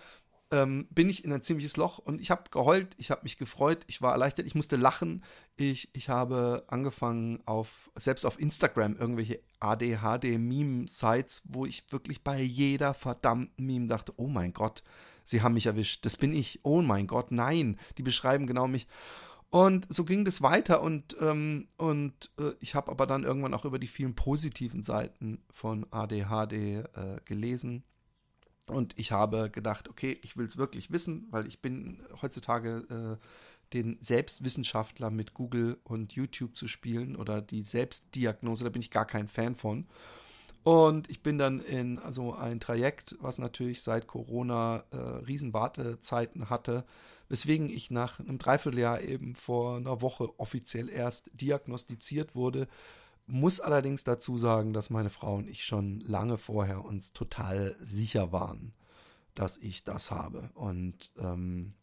[0.51, 3.83] ähm, bin ich in ein ziemliches Loch und ich habe geheult, ich habe mich gefreut,
[3.87, 5.23] ich war erleichtert, ich musste lachen.
[5.57, 12.93] Ich, ich habe angefangen auf, selbst auf Instagram, irgendwelche ADHD-Meme-Sites, wo ich wirklich bei jeder
[12.93, 14.83] verdammten Meme dachte, oh mein Gott,
[15.23, 18.87] sie haben mich erwischt, das bin ich, oh mein Gott, nein, die beschreiben genau mich.
[19.51, 23.65] Und so ging das weiter und, ähm, und äh, ich habe aber dann irgendwann auch
[23.65, 26.85] über die vielen positiven Seiten von ADHD äh,
[27.25, 27.83] gelesen.
[28.69, 33.25] Und ich habe gedacht, okay, ich will es wirklich wissen, weil ich bin heutzutage äh,
[33.73, 39.05] den Selbstwissenschaftler mit Google und YouTube zu spielen oder die Selbstdiagnose, da bin ich gar
[39.05, 39.87] kein Fan von.
[40.63, 46.85] Und ich bin dann in also ein Trajekt, was natürlich seit Corona äh, Riesenwartezeiten hatte,
[47.29, 52.67] weswegen ich nach einem Dreivierteljahr eben vor einer Woche offiziell erst diagnostiziert wurde.
[53.27, 58.31] Muss allerdings dazu sagen, dass meine Frau und ich schon lange vorher uns total sicher
[58.31, 58.73] waren,
[59.35, 60.49] dass ich das habe.
[60.55, 61.73] Und ähm,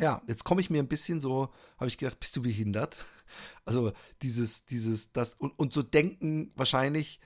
[0.00, 2.96] ja, jetzt komme ich mir ein bisschen so, habe ich gedacht, bist du behindert?
[3.64, 7.18] Also dieses, dieses, das und, und so denken wahrscheinlich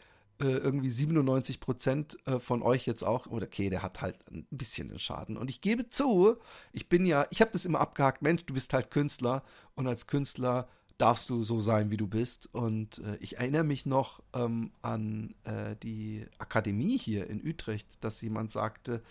[0.45, 4.89] irgendwie 97 Prozent äh, von euch jetzt auch, oder okay, der hat halt ein bisschen
[4.89, 5.37] den Schaden.
[5.37, 6.37] Und ich gebe zu,
[6.73, 9.43] ich bin ja, ich habe das immer abgehakt, Mensch, du bist halt Künstler
[9.75, 10.69] und als Künstler
[10.99, 12.49] darfst du so sein, wie du bist.
[12.53, 18.21] Und äh, ich erinnere mich noch ähm, an äh, die Akademie hier in Utrecht, dass
[18.21, 19.03] jemand sagte,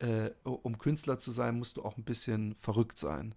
[0.00, 3.34] äh, um Künstler zu sein, musst du auch ein bisschen verrückt sein.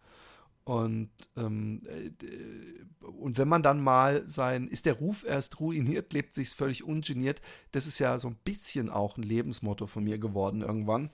[0.63, 6.34] Und, ähm, äh, und wenn man dann mal sein, ist der Ruf erst ruiniert, lebt
[6.34, 10.62] sich völlig ungeniert, das ist ja so ein bisschen auch ein Lebensmotto von mir geworden
[10.62, 11.10] irgendwann.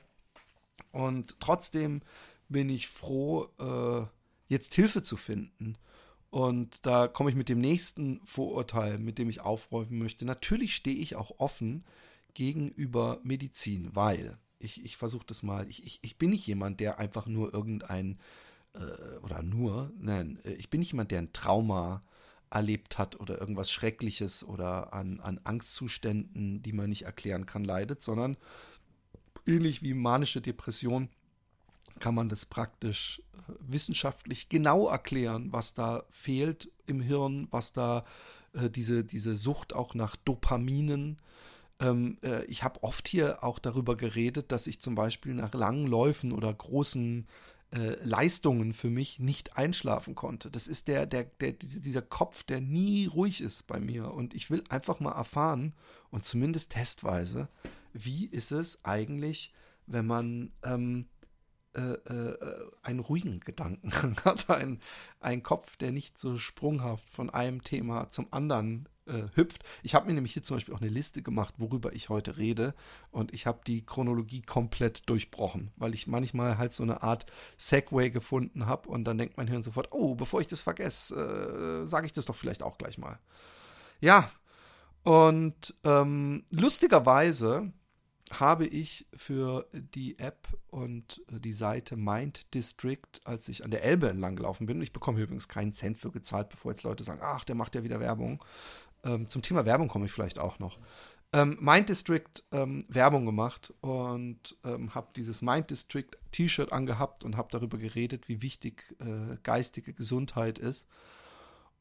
[0.91, 2.01] Und trotzdem
[2.49, 4.05] bin ich froh, äh,
[4.47, 5.77] jetzt Hilfe zu finden
[6.29, 10.25] Und da komme ich mit dem nächsten Vorurteil, mit dem ich aufräumen möchte.
[10.25, 11.85] Natürlich stehe ich auch offen
[12.33, 16.99] gegenüber Medizin, weil ich, ich versuche das mal, ich, ich, ich bin nicht jemand, der
[16.99, 18.19] einfach nur irgendein,
[18.77, 22.03] äh, oder nur, nein, äh, ich bin nicht jemand, der ein Trauma
[22.49, 28.01] erlebt hat oder irgendwas Schreckliches oder an, an Angstzuständen, die man nicht erklären kann, leidet,
[28.01, 28.37] sondern
[29.45, 31.09] ähnlich wie manische Depression
[31.99, 38.03] kann man das praktisch äh, wissenschaftlich genau erklären, was da fehlt im Hirn, was da
[38.53, 41.17] äh, diese, diese Sucht auch nach Dopaminen.
[41.79, 45.87] Ähm, äh, ich habe oft hier auch darüber geredet, dass ich zum Beispiel nach langen
[45.87, 47.27] Läufen oder großen
[47.71, 50.49] äh, Leistungen für mich nicht einschlafen konnte.
[50.49, 54.13] Das ist der, der, der, dieser Kopf, der nie ruhig ist bei mir.
[54.13, 55.73] Und ich will einfach mal erfahren
[56.09, 57.49] und zumindest testweise,
[57.93, 59.53] wie ist es eigentlich,
[59.85, 61.07] wenn man ähm,
[61.77, 63.91] äh, äh, einen ruhigen Gedanken
[64.25, 64.79] hat, ein,
[65.19, 69.63] ein Kopf, der nicht so sprunghaft von einem Thema zum anderen äh, hüpft.
[69.83, 72.73] Ich habe mir nämlich hier zum Beispiel auch eine Liste gemacht, worüber ich heute rede.
[73.11, 77.25] Und ich habe die Chronologie komplett durchbrochen, weil ich manchmal halt so eine Art
[77.57, 81.87] Segway gefunden habe und dann denkt mein Hirn sofort, oh, bevor ich das vergesse, äh,
[81.87, 83.19] sage ich das doch vielleicht auch gleich mal.
[83.99, 84.29] Ja,
[85.03, 87.71] und ähm, lustigerweise
[88.31, 94.09] habe ich für die App und die Seite Mind District, als ich an der Elbe
[94.09, 97.45] entlang gelaufen bin, ich bekomme übrigens keinen Cent für gezahlt, bevor jetzt Leute sagen, ach,
[97.45, 98.43] der macht ja wieder Werbung,
[99.03, 100.79] ähm, zum Thema Werbung komme ich vielleicht auch noch.
[101.33, 107.35] Ähm, Mind District ähm, Werbung gemacht und ähm, habe dieses Mind District T-Shirt angehabt und
[107.35, 110.87] habe darüber geredet, wie wichtig äh, geistige Gesundheit ist.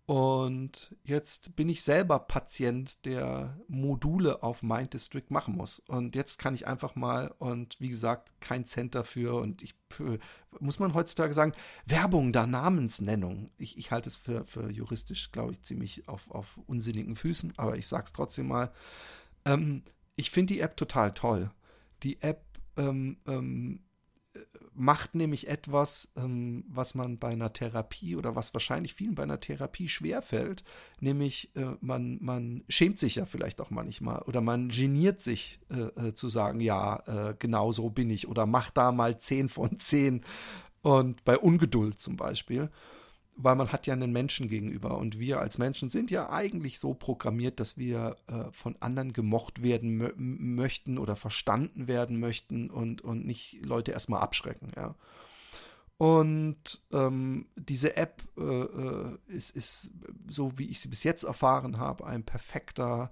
[0.07, 5.81] Und jetzt bin ich selber Patient, der Module auf Mind District machen muss.
[5.81, 9.35] Und jetzt kann ich einfach mal, und wie gesagt, kein Cent dafür.
[9.35, 9.75] Und ich,
[10.61, 11.55] muss man heutzutage sagen,
[11.87, 13.51] Werbung da, Namensnennung.
[13.59, 17.77] Ich, ich halte es für, für juristisch, glaube ich, ziemlich auf, auf unsinnigen Füßen, aber
[17.77, 18.71] ich sage es trotzdem mal.
[19.45, 19.83] Ähm,
[20.15, 21.51] ich finde die App total toll.
[22.05, 22.45] Die App
[22.77, 23.81] ähm, ähm,
[24.75, 29.41] macht nämlich etwas, ähm, was man bei einer Therapie oder was wahrscheinlich vielen bei einer
[29.41, 30.65] Therapie schwerfällt,
[31.01, 36.09] nämlich äh, man, man schämt sich ja vielleicht auch manchmal oder man geniert sich äh,
[36.09, 39.79] äh, zu sagen, ja, äh, genau so bin ich oder mach da mal 10 von
[39.79, 40.23] 10
[40.83, 42.71] und bei Ungeduld zum Beispiel
[43.37, 46.95] weil man hat ja einen Menschen gegenüber und wir als Menschen sind ja eigentlich so
[46.95, 53.27] programmiert, dass wir äh, von anderen gemocht werden möchten oder verstanden werden möchten und, und
[53.27, 54.95] nicht Leute erstmal abschrecken, ja.
[55.99, 59.93] Und ähm, diese App äh, äh ist, ist,
[60.29, 63.11] so wie ich sie bis jetzt erfahren habe, ein perfekter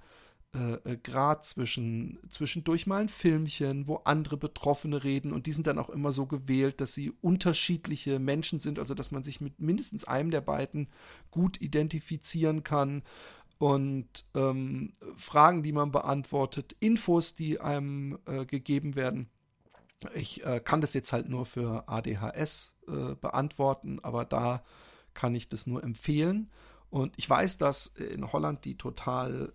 [0.54, 5.66] äh, äh, Grad zwischen zwischendurch mal ein Filmchen, wo andere Betroffene reden und die sind
[5.66, 9.58] dann auch immer so gewählt, dass sie unterschiedliche Menschen sind, also dass man sich mit
[9.58, 10.88] mindestens einem der beiden
[11.32, 13.02] gut identifizieren kann
[13.58, 19.28] und ähm, Fragen, die man beantwortet, Infos, die einem äh, gegeben werden.
[20.14, 24.62] Ich äh, kann das jetzt halt nur für ADHS äh, beantworten, aber da
[25.14, 26.48] kann ich das nur empfehlen.
[26.90, 29.52] Und ich weiß, dass in Holland die total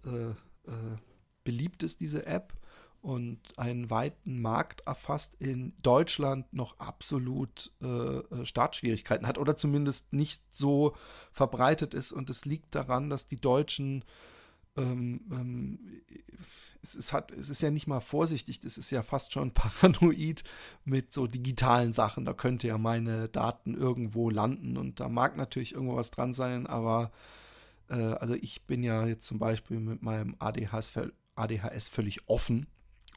[1.44, 2.54] beliebt ist, diese App,
[3.02, 10.12] und einen weiten Markt erfasst, in Deutschland noch absolut äh, äh, Startschwierigkeiten hat oder zumindest
[10.12, 10.96] nicht so
[11.32, 12.12] verbreitet ist.
[12.12, 14.04] Und es liegt daran, dass die Deutschen
[14.76, 15.80] ähm, ähm,
[16.82, 20.44] es, ist, hat, es ist ja nicht mal vorsichtig, es ist ja fast schon paranoid
[20.84, 22.26] mit so digitalen Sachen.
[22.26, 26.68] Da könnte ja meine Daten irgendwo landen und da mag natürlich irgendwo was dran sein,
[26.68, 27.18] aber äh,
[27.94, 30.92] also ich bin ja jetzt zum Beispiel mit meinem ADHS,
[31.36, 32.68] ADHS völlig offen.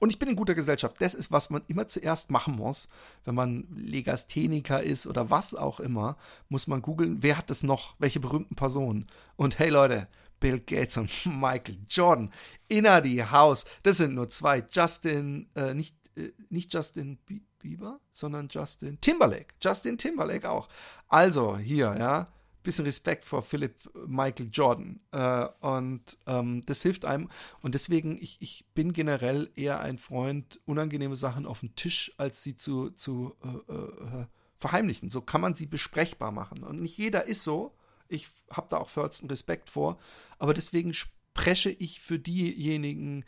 [0.00, 1.00] Und ich bin in guter Gesellschaft.
[1.00, 2.88] Das ist, was man immer zuerst machen muss.
[3.24, 6.16] Wenn man Legastheniker ist oder was auch immer,
[6.48, 7.94] muss man googeln, wer hat das noch?
[8.00, 9.06] Welche berühmten Personen?
[9.36, 10.08] Und hey Leute,
[10.40, 12.32] Bill Gates und Michael Jordan.
[12.66, 13.64] Inner die House.
[13.84, 14.64] Das sind nur zwei.
[14.72, 17.18] Justin, äh, nicht, äh, nicht Justin
[17.60, 19.54] Bieber, sondern Justin Timberlake.
[19.60, 20.68] Justin Timberlake auch.
[21.06, 22.32] Also hier, ja
[22.62, 23.74] bisschen Respekt vor Philip
[24.06, 25.00] Michael Jordan.
[25.10, 27.28] Äh, und ähm, das hilft einem.
[27.60, 32.42] Und deswegen, ich, ich bin generell eher ein Freund, unangenehme Sachen auf den Tisch, als
[32.42, 35.10] sie zu, zu äh, äh, verheimlichen.
[35.10, 36.62] So kann man sie besprechbar machen.
[36.62, 37.74] Und nicht jeder ist so.
[38.08, 39.98] Ich habe da auch vollsten Respekt vor.
[40.38, 43.24] Aber deswegen spreche ich für diejenigen,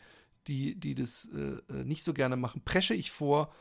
[0.47, 3.53] die, die das äh, äh, nicht so gerne machen, presche ich vor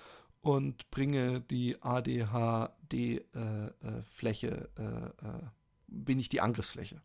[0.41, 5.41] und bringe die ADHD-Fläche äh, äh,
[5.93, 7.01] bin ich die Angriffsfläche.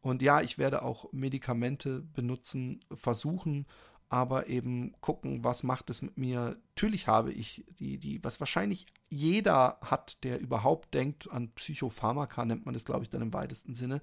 [0.00, 3.66] Und ja, ich werde auch Medikamente benutzen, versuchen,
[4.10, 6.56] aber eben gucken, was macht es mit mir.
[6.76, 12.66] Natürlich habe ich die, die, was wahrscheinlich jeder hat, der überhaupt denkt, an Psychopharmaka nennt
[12.66, 14.02] man das, glaube ich, dann im weitesten Sinne,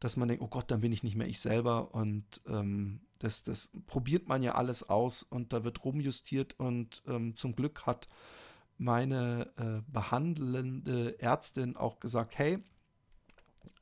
[0.00, 3.42] dass man denkt, oh Gott, dann bin ich nicht mehr ich selber und ähm, das,
[3.42, 8.08] das probiert man ja alles aus und da wird rumjustiert und ähm, zum Glück hat
[8.76, 12.58] meine äh, behandelnde Ärztin auch gesagt, hey,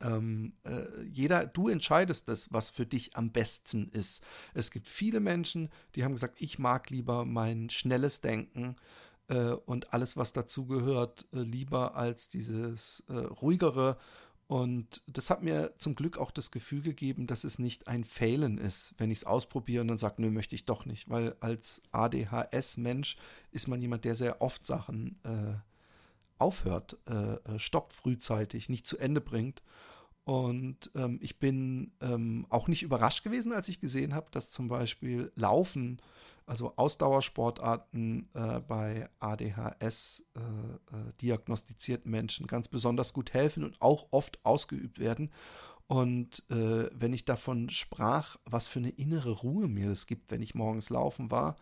[0.01, 4.23] ähm, äh, jeder, du entscheidest das, was für dich am besten ist.
[4.53, 8.75] Es gibt viele Menschen, die haben gesagt, ich mag lieber mein schnelles Denken
[9.27, 13.97] äh, und alles, was dazu gehört, äh, lieber als dieses äh, ruhigere.
[14.47, 18.57] Und das hat mir zum Glück auch das Gefühl gegeben, dass es nicht ein Failen
[18.57, 21.09] ist, wenn ich es ausprobiere und dann sage, nö, möchte ich doch nicht.
[21.09, 23.15] Weil als ADHS-Mensch
[23.51, 25.53] ist man jemand, der sehr oft Sachen äh,
[26.37, 29.63] aufhört, äh, äh, stoppt frühzeitig, nicht zu Ende bringt.
[30.25, 34.69] Und ähm, ich bin ähm, auch nicht überrascht gewesen, als ich gesehen habe, dass zum
[34.69, 36.01] Beispiel Laufen,
[36.45, 44.07] also Ausdauersportarten äh, bei ADHS äh, äh, diagnostizierten Menschen ganz besonders gut helfen und auch
[44.11, 45.29] oft ausgeübt werden.
[45.87, 50.41] Und äh, wenn ich davon sprach, was für eine innere Ruhe mir es gibt, wenn
[50.41, 51.57] ich morgens laufen war,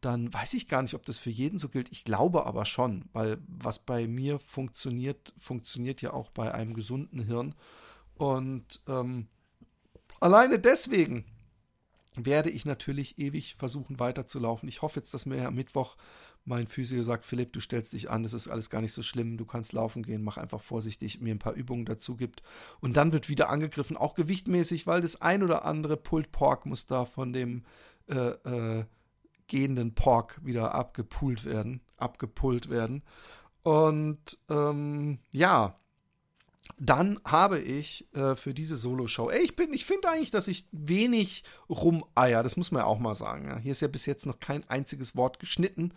[0.00, 1.90] dann weiß ich gar nicht, ob das für jeden so gilt.
[1.90, 7.20] Ich glaube aber schon, weil was bei mir funktioniert, funktioniert ja auch bei einem gesunden
[7.20, 7.54] Hirn.
[8.14, 9.26] Und ähm,
[10.20, 11.24] alleine deswegen
[12.16, 14.68] werde ich natürlich ewig versuchen weiterzulaufen.
[14.68, 15.96] Ich hoffe jetzt, dass mir am Mittwoch
[16.44, 19.36] mein Physio sagt, Philipp, du stellst dich an, das ist alles gar nicht so schlimm,
[19.36, 22.42] du kannst laufen gehen, mach einfach vorsichtig, mir ein paar Übungen dazu gibt.
[22.80, 26.86] Und dann wird wieder angegriffen, auch gewichtmäßig, weil das ein oder andere Pulled Pork muss
[26.86, 27.64] da von dem
[28.08, 28.84] äh, äh,
[29.48, 33.02] gehenden Pork wieder abgepult werden, abgepult werden.
[33.62, 35.78] Und ähm, ja,
[36.78, 41.42] dann habe ich äh, für diese Solo-Show, ich bin, ich finde eigentlich, dass ich wenig
[41.68, 43.48] rumeier, das muss man ja auch mal sagen.
[43.48, 43.58] Ja.
[43.58, 45.92] Hier ist ja bis jetzt noch kein einziges Wort geschnitten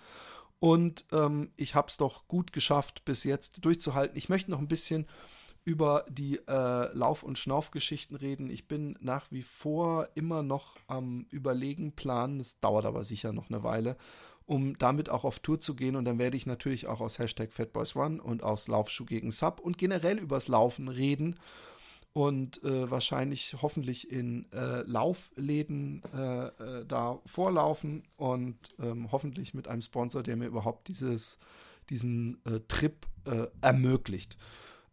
[0.60, 4.18] und ähm, ich habe es doch gut geschafft, bis jetzt durchzuhalten.
[4.18, 5.08] Ich möchte noch ein bisschen
[5.64, 8.50] über die äh, Lauf- und Schnaufgeschichten reden.
[8.50, 12.40] Ich bin nach wie vor immer noch am Überlegen, planen.
[12.40, 13.96] Es dauert aber sicher noch eine Weile,
[14.46, 15.96] um damit auch auf Tour zu gehen.
[15.96, 19.78] Und dann werde ich natürlich auch aus Hashtag FatBoysRun und aus Laufschuh gegen Sub und
[19.78, 21.36] generell übers Laufen reden.
[22.14, 29.70] Und äh, wahrscheinlich hoffentlich in äh, Laufläden äh, äh da vorlaufen und ähm, hoffentlich mit
[29.70, 31.40] einem Sponsor, der mir überhaupt dieses,
[31.90, 33.06] diesen äh, Trip
[33.62, 34.36] ermöglicht.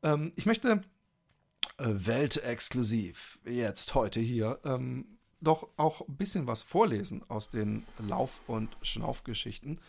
[0.03, 0.83] Ähm, ich möchte
[1.79, 8.41] äh, weltexklusiv jetzt heute hier ähm, doch auch ein bisschen was vorlesen aus den Lauf-
[8.47, 9.81] und Schnaufgeschichten.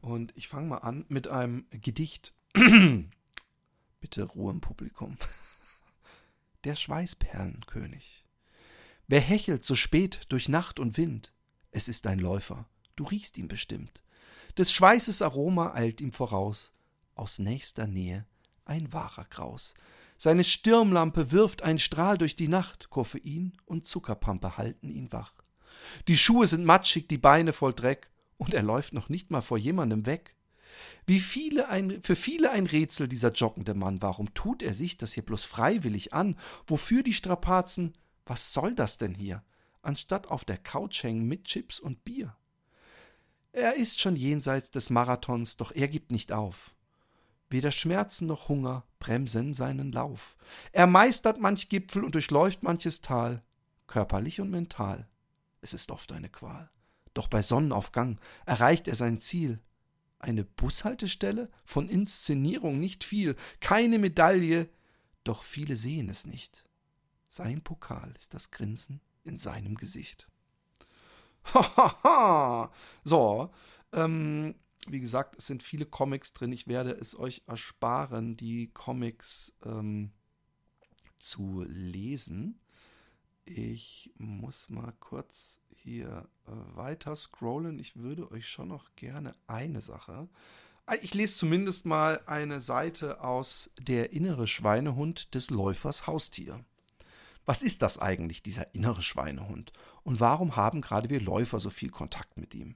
[0.00, 2.34] Und ich fange mal an mit einem Gedicht.
[4.00, 5.16] Bitte Ruhe im Publikum.
[6.64, 8.24] Der Schweißperlenkönig.
[9.08, 11.32] Wer hechelt so spät durch Nacht und Wind?
[11.70, 14.02] Es ist ein Läufer, du riechst ihn bestimmt.
[14.58, 16.72] Des Schweißes Aroma eilt ihm voraus,
[17.14, 18.26] aus nächster Nähe
[18.66, 19.74] ein wahrer Graus.
[20.18, 25.32] Seine Stirnlampe wirft einen Strahl durch die Nacht, Koffein und Zuckerpampe halten ihn wach.
[26.08, 29.58] Die Schuhe sind matschig, die Beine voll Dreck, und er läuft noch nicht mal vor
[29.58, 30.34] jemandem weg.
[31.06, 34.02] Wie viele ein, für viele ein Rätsel dieser joggende Mann.
[34.02, 36.36] Warum tut er sich das hier bloß freiwillig an?
[36.66, 37.94] Wofür die Strapazen?
[38.26, 39.42] Was soll das denn hier?
[39.82, 42.36] Anstatt auf der Couch hängen mit Chips und Bier.
[43.52, 46.74] Er ist schon jenseits des Marathons, doch er gibt nicht auf.
[47.48, 50.36] Weder Schmerzen noch Hunger bremsen seinen Lauf.
[50.72, 53.42] Er meistert manch Gipfel und durchläuft manches Tal,
[53.86, 55.08] körperlich und mental.
[55.60, 56.70] Es ist oft eine Qual.
[57.14, 59.60] Doch bei Sonnenaufgang erreicht er sein Ziel.
[60.18, 61.50] Eine Bushaltestelle?
[61.64, 64.68] Von Inszenierung nicht viel, keine Medaille,
[65.24, 66.64] doch viele sehen es nicht.
[67.28, 70.28] Sein Pokal ist das Grinsen in seinem Gesicht.
[71.54, 72.72] Hahaha!
[73.04, 73.52] so,
[73.92, 74.54] ähm,
[74.88, 76.52] wie gesagt, es sind viele Comics drin.
[76.52, 80.12] Ich werde es euch ersparen, die Comics ähm,
[81.18, 82.60] zu lesen.
[83.44, 87.78] Ich muss mal kurz hier äh, weiter scrollen.
[87.78, 90.28] Ich würde euch schon noch gerne eine Sache.
[90.86, 96.64] Äh, ich lese zumindest mal eine Seite aus Der innere Schweinehund des Läufers Haustier.
[97.44, 99.72] Was ist das eigentlich, dieser innere Schweinehund?
[100.02, 102.74] Und warum haben gerade wir Läufer so viel Kontakt mit ihm?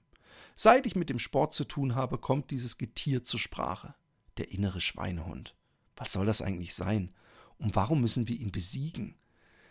[0.63, 3.95] Seit ich mit dem Sport zu tun habe, kommt dieses Getier zur Sprache.
[4.37, 5.57] Der innere Schweinehund.
[5.97, 7.15] Was soll das eigentlich sein?
[7.57, 9.15] Und warum müssen wir ihn besiegen?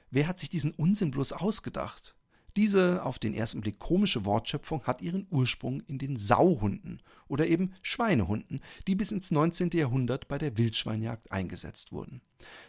[0.09, 2.15] Wer hat sich diesen Unsinn bloß ausgedacht?
[2.55, 7.75] Diese auf den ersten Blick komische Wortschöpfung hat ihren Ursprung in den Sauhunden oder eben
[7.83, 9.69] Schweinehunden, die bis ins 19.
[9.73, 12.19] Jahrhundert bei der Wildschweinjagd eingesetzt wurden.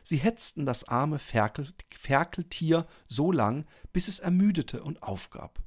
[0.03, 3.65] Sie hetzten das arme Ferkel Ferkeltier so lang,
[3.95, 5.63] bis es ermüdete und aufgab.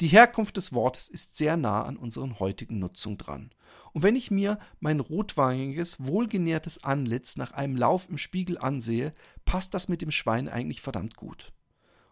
[0.00, 3.50] Die Herkunft des Wortes ist sehr nah an unseren heutigen Nutzung dran.
[3.92, 9.12] Und wenn ich mir mein rotwangiges, wohlgenährtes Antlitz nach einem Lauf im Spiegel ansehe,
[9.44, 11.52] passt das mit dem Schwein eigentlich verdammt gut.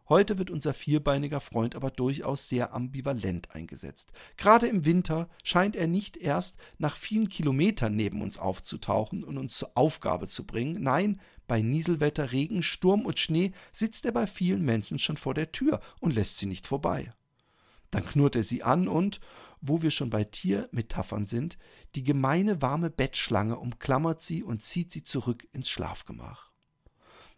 [0.09, 4.13] Heute wird unser vierbeiniger Freund aber durchaus sehr ambivalent eingesetzt.
[4.37, 9.59] Gerade im Winter scheint er nicht erst nach vielen Kilometern neben uns aufzutauchen und uns
[9.59, 10.83] zur Aufgabe zu bringen.
[10.83, 15.53] Nein, bei Nieselwetter, Regen, Sturm und Schnee sitzt er bei vielen Menschen schon vor der
[15.53, 17.13] Tür und lässt sie nicht vorbei.
[17.91, 19.21] Dann knurrt er sie an und,
[19.61, 21.59] wo wir schon bei Tiermetaphern sind,
[21.95, 26.51] die gemeine warme Bettschlange umklammert sie und zieht sie zurück ins Schlafgemach.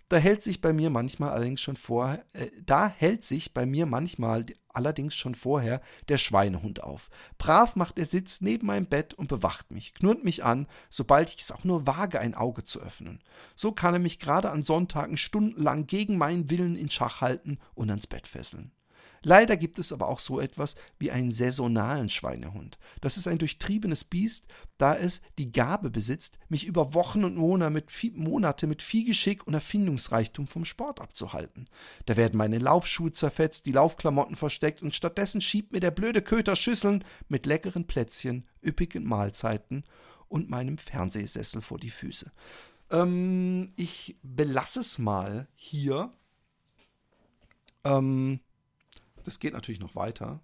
[0.09, 3.85] Da hält sich bei mir manchmal allerdings schon vorher, äh, da hält sich bei mir
[3.85, 7.11] manchmal allerdings schon vorher der Schweinehund auf.
[7.37, 11.41] Brav macht er Sitz neben meinem Bett und bewacht mich, knurrt mich an, sobald ich
[11.41, 13.21] es auch nur wage, ein Auge zu öffnen.
[13.55, 17.91] So kann er mich gerade an Sonntagen stundenlang gegen meinen Willen in Schach halten und
[17.91, 18.73] ans Bett fesseln.
[19.23, 22.79] Leider gibt es aber auch so etwas wie einen saisonalen Schweinehund.
[23.01, 24.47] Das ist ein durchtriebenes Biest,
[24.79, 30.47] da es die Gabe besitzt, mich über Wochen und Monate mit viel Geschick und Erfindungsreichtum
[30.47, 31.67] vom Sport abzuhalten.
[32.07, 36.57] Da werden meine Laufschuhe zerfetzt, die Laufklamotten versteckt und stattdessen schiebt mir der blöde Köter
[36.57, 39.85] Schüsseln mit leckeren Plätzchen, üppigen Mahlzeiten
[40.29, 42.31] und meinem Fernsehsessel vor die Füße.
[42.91, 46.13] Ähm, ich belasse es mal hier.
[47.85, 48.41] Ähm,
[49.29, 50.41] das geht natürlich noch weiter.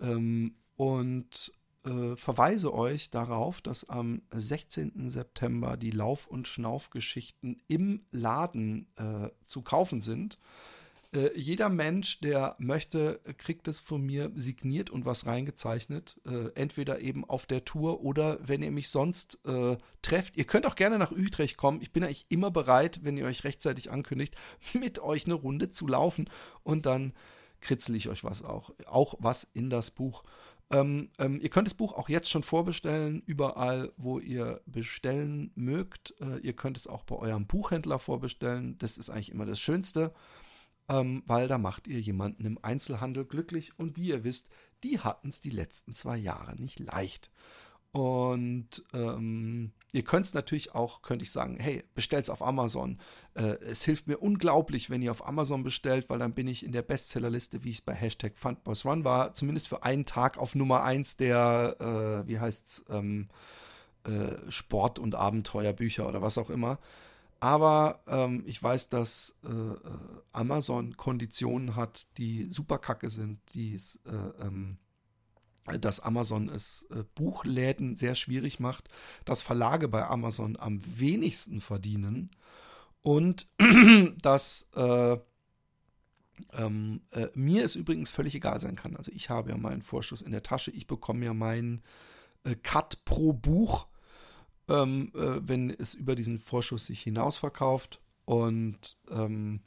[0.00, 1.52] Ähm, und
[1.84, 5.08] äh, verweise euch darauf, dass am 16.
[5.08, 10.38] September die Lauf- und Schnaufgeschichten im Laden äh, zu kaufen sind.
[11.14, 16.20] Äh, jeder Mensch, der möchte, kriegt es von mir signiert und was reingezeichnet.
[16.24, 20.36] Äh, entweder eben auf der Tour oder wenn ihr mich sonst äh, trefft.
[20.36, 21.82] Ihr könnt auch gerne nach Utrecht kommen.
[21.82, 24.36] Ich bin eigentlich immer bereit, wenn ihr euch rechtzeitig ankündigt,
[24.72, 26.30] mit euch eine Runde zu laufen
[26.62, 27.12] und dann
[27.62, 30.22] kritzel ich euch was auch, auch was in das Buch.
[30.70, 36.14] Ähm, ähm, ihr könnt das Buch auch jetzt schon vorbestellen, überall, wo ihr bestellen mögt.
[36.20, 38.78] Äh, ihr könnt es auch bei eurem Buchhändler vorbestellen.
[38.78, 40.14] Das ist eigentlich immer das Schönste,
[40.88, 43.78] ähm, weil da macht ihr jemanden im Einzelhandel glücklich.
[43.78, 44.48] Und wie ihr wisst,
[44.82, 47.30] die hatten es die letzten zwei Jahre nicht leicht.
[47.92, 52.98] Und ähm, ihr könnt es natürlich auch, könnte ich sagen, hey, bestellt es auf Amazon.
[53.34, 56.72] Äh, es hilft mir unglaublich, wenn ihr auf Amazon bestellt, weil dann bin ich in
[56.72, 61.18] der Bestsellerliste, wie es bei Hashtag FundBossRun war, zumindest für einen Tag auf Nummer 1
[61.18, 61.76] der,
[62.24, 63.28] äh, wie heißt's, ähm,
[64.04, 66.78] äh, Sport- und Abenteuerbücher oder was auch immer.
[67.40, 69.76] Aber ähm, ich weiß, dass äh, äh,
[70.32, 74.78] Amazon Konditionen hat, die super kacke sind, die es äh, ähm,
[75.80, 78.88] dass Amazon es äh, Buchläden sehr schwierig macht,
[79.24, 82.30] dass Verlage bei Amazon am wenigsten verdienen
[83.02, 83.46] und
[84.22, 85.18] dass äh,
[86.54, 88.96] ähm, äh, mir es übrigens völlig egal sein kann.
[88.96, 91.82] Also ich habe ja meinen Vorschuss in der Tasche, ich bekomme ja meinen
[92.44, 93.86] äh, Cut pro Buch,
[94.68, 99.60] ähm, äh, wenn es über diesen Vorschuss sich hinaus verkauft und ähm,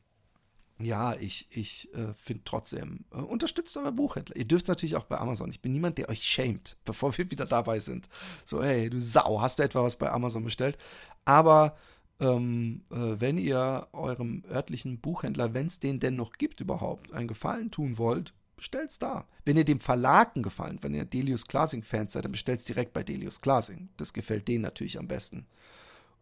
[0.79, 4.35] ja, ich, ich äh, finde trotzdem, äh, unterstützt eure Buchhändler.
[4.35, 5.49] Ihr dürft natürlich auch bei Amazon.
[5.49, 8.09] Ich bin niemand, der euch schämt, bevor wir wieder dabei sind.
[8.43, 10.77] So, hey, du Sau, hast du etwa was bei Amazon bestellt?
[11.23, 11.77] Aber
[12.19, 17.27] ähm, äh, wenn ihr eurem örtlichen Buchhändler, wenn es den denn noch gibt überhaupt, einen
[17.27, 19.27] Gefallen tun wollt, bestellt's da.
[19.45, 23.39] Wenn ihr dem Verlag Gefallen, wenn ihr Delius Classing-Fans seid, dann bestellt's direkt bei Delius
[23.39, 23.89] Classing.
[23.97, 25.45] Das gefällt denen natürlich am besten.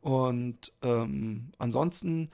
[0.02, 2.30] Und ähm, ansonsten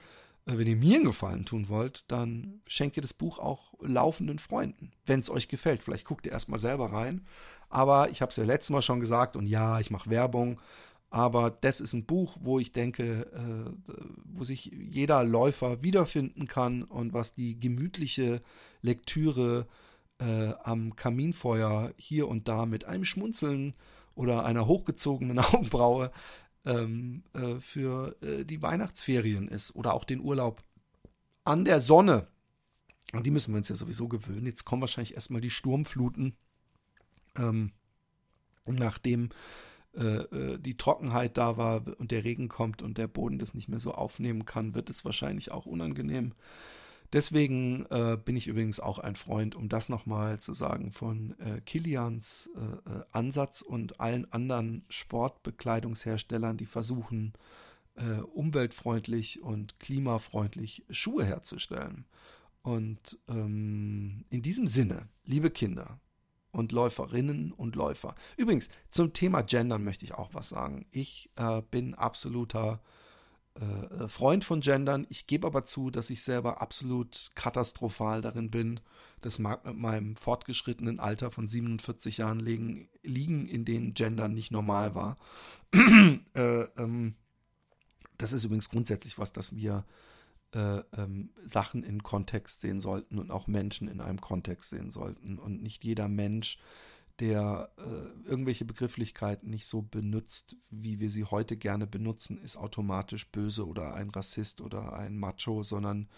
[0.58, 4.92] wenn ihr mir einen Gefallen tun wollt, dann schenkt ihr das Buch auch laufenden Freunden,
[5.06, 5.82] wenn es euch gefällt.
[5.82, 7.26] Vielleicht guckt ihr erstmal selber rein.
[7.68, 10.60] Aber ich habe es ja letztes Mal schon gesagt und ja, ich mache Werbung.
[11.10, 13.92] Aber das ist ein Buch, wo ich denke, äh,
[14.24, 18.42] wo sich jeder Läufer wiederfinden kann und was die gemütliche
[18.80, 19.66] Lektüre
[20.18, 23.74] äh, am Kaminfeuer hier und da mit einem Schmunzeln
[24.14, 26.12] oder einer hochgezogenen Augenbraue
[26.64, 30.62] ähm, äh, für äh, die Weihnachtsferien ist oder auch den Urlaub
[31.44, 32.26] an der Sonne.
[33.12, 34.46] Und die müssen wir uns ja sowieso gewöhnen.
[34.46, 36.36] Jetzt kommen wahrscheinlich erstmal die Sturmfluten,
[37.36, 37.72] ähm,
[38.66, 39.30] nachdem
[39.96, 43.68] äh, äh, die Trockenheit da war und der Regen kommt und der Boden das nicht
[43.68, 46.32] mehr so aufnehmen kann, wird es wahrscheinlich auch unangenehm.
[47.12, 51.60] Deswegen äh, bin ich übrigens auch ein Freund, um das nochmal zu sagen, von äh,
[51.60, 57.32] Kilians äh, äh, Ansatz und allen anderen Sportbekleidungsherstellern, die versuchen,
[57.96, 62.04] äh, umweltfreundlich und klimafreundlich Schuhe herzustellen.
[62.62, 65.98] Und ähm, in diesem Sinne, liebe Kinder
[66.52, 68.14] und Läuferinnen und Läufer.
[68.36, 70.86] Übrigens, zum Thema Gendern möchte ich auch was sagen.
[70.90, 72.80] Ich äh, bin absoluter
[73.54, 75.06] äh, Freund von Gendern.
[75.08, 78.80] Ich gebe aber zu, dass ich selber absolut katastrophal darin bin.
[79.20, 84.50] Das mag mit meinem fortgeschrittenen Alter von 47 Jahren liegen, liegen in denen Gendern nicht
[84.50, 85.18] normal war.
[85.72, 87.14] äh, ähm,
[88.18, 89.84] das ist übrigens grundsätzlich was, dass wir
[90.52, 95.38] äh, ähm, Sachen in Kontext sehen sollten und auch Menschen in einem Kontext sehen sollten.
[95.38, 96.58] Und nicht jeder Mensch,
[97.20, 103.30] der äh, irgendwelche Begrifflichkeiten nicht so benutzt, wie wir sie heute gerne benutzen, ist automatisch
[103.30, 106.08] böse oder ein Rassist oder ein Macho, sondern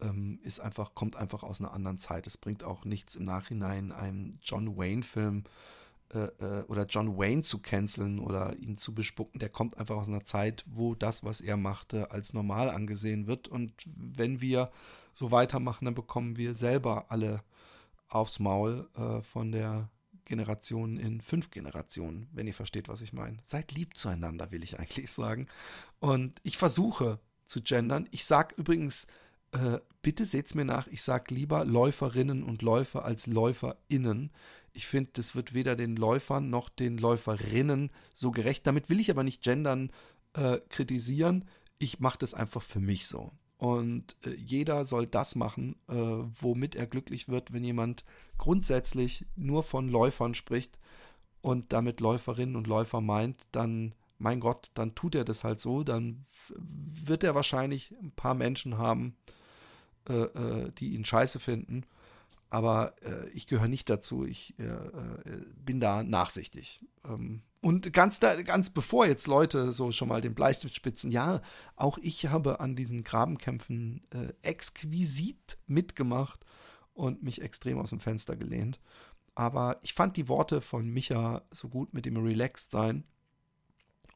[0.00, 2.26] ähm, ist einfach, kommt einfach aus einer anderen Zeit.
[2.26, 5.44] Es bringt auch nichts im Nachhinein, einem John Wayne-Film
[6.12, 10.08] äh, äh, oder John Wayne zu canceln oder ihn zu bespucken, der kommt einfach aus
[10.08, 13.46] einer Zeit, wo das, was er machte, als normal angesehen wird.
[13.46, 14.72] Und wenn wir
[15.14, 17.44] so weitermachen, dann bekommen wir selber alle
[18.08, 19.88] aufs Maul äh, von der
[20.30, 23.36] Generation in fünf Generationen, wenn ihr versteht, was ich meine.
[23.44, 25.48] Seid lieb zueinander, will ich eigentlich sagen.
[25.98, 28.08] Und ich versuche zu gendern.
[28.12, 29.08] Ich sage übrigens,
[29.52, 34.30] äh, bitte seht's mir nach, ich sage lieber Läuferinnen und Läufer als LäuferInnen.
[34.72, 38.66] Ich finde, das wird weder den Läufern noch den Läuferinnen so gerecht.
[38.66, 39.90] Damit will ich aber nicht gendern
[40.34, 41.44] äh, kritisieren.
[41.78, 43.32] Ich mache das einfach für mich so.
[43.58, 48.04] Und äh, jeder soll das machen, äh, womit er glücklich wird, wenn jemand
[48.40, 50.78] grundsätzlich nur von Läufern spricht
[51.42, 55.84] und damit Läuferinnen und Läufer meint, dann, mein Gott, dann tut er das halt so.
[55.84, 56.26] Dann
[56.56, 59.14] wird er wahrscheinlich ein paar Menschen haben,
[60.08, 61.84] äh, äh die ihn scheiße finden
[62.50, 64.26] aber äh, ich gehöre nicht dazu.
[64.26, 66.84] Ich äh, äh, bin da nachsichtig.
[67.04, 71.40] Ähm, und ganz, da, ganz bevor jetzt Leute so schon mal den Bleistift spitzen, ja,
[71.76, 76.44] auch ich habe an diesen Grabenkämpfen äh, exquisit mitgemacht
[77.00, 78.78] und mich extrem aus dem Fenster gelehnt.
[79.34, 83.04] Aber ich fand die Worte von Micha so gut mit dem Relaxed sein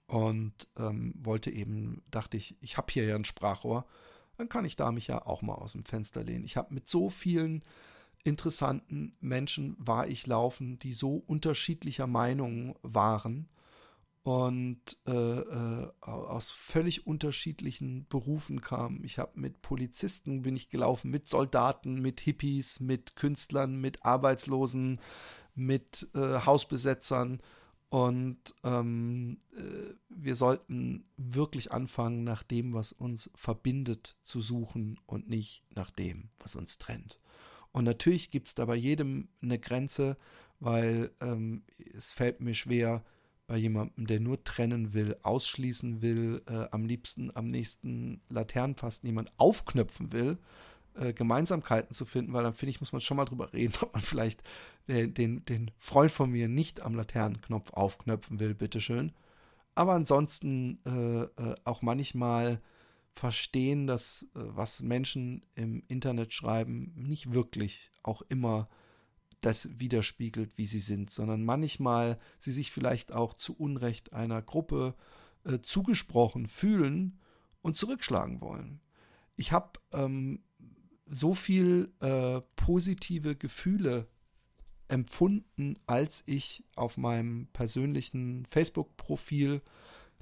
[0.07, 3.87] und ähm, wollte eben, dachte ich, ich habe hier ja ein Sprachrohr,
[4.37, 6.45] dann kann ich da mich ja auch mal aus dem Fenster lehnen.
[6.45, 7.65] Ich habe mit so vielen
[8.23, 13.49] interessanten Menschen war ich laufen, die so unterschiedlicher Meinung waren
[14.25, 19.05] und äh, äh, aus völlig unterschiedlichen Berufen kamen.
[19.05, 24.99] Ich habe mit Polizisten bin ich gelaufen, mit Soldaten, mit Hippies, mit Künstlern, mit Arbeitslosen,
[25.55, 27.43] mit äh, Hausbesetzern.
[27.91, 35.29] Und ähm, äh, wir sollten wirklich anfangen, nach dem, was uns verbindet, zu suchen und
[35.29, 37.21] nicht nach dem, was uns trennt.
[37.73, 40.17] Und natürlich gibt es da bei jedem eine Grenze,
[40.61, 41.63] weil ähm,
[41.95, 43.05] es fällt mir schwer,
[43.47, 49.33] bei jemandem, der nur trennen will, ausschließen will, äh, am liebsten am nächsten Laternenpfasten jemand
[49.37, 50.39] aufknöpfen will,
[50.95, 53.93] äh, Gemeinsamkeiten zu finden, weil dann finde ich, muss man schon mal drüber reden, ob
[53.93, 54.43] man vielleicht
[54.89, 59.13] den, den, den Freund von mir nicht am Laternenknopf aufknöpfen will, bitteschön.
[59.75, 62.61] Aber ansonsten äh, äh auch manchmal
[63.15, 68.69] verstehen, dass äh, was Menschen im Internet schreiben, nicht wirklich auch immer
[69.45, 74.95] das widerspiegelt, wie sie sind, sondern manchmal sie sich vielleicht auch zu Unrecht einer Gruppe
[75.45, 77.19] äh, zugesprochen fühlen
[77.61, 78.81] und zurückschlagen wollen.
[79.37, 80.43] Ich habe ähm,
[81.07, 84.09] so viel äh, positive Gefühle
[84.89, 89.61] empfunden, als ich auf meinem persönlichen Facebook-Profil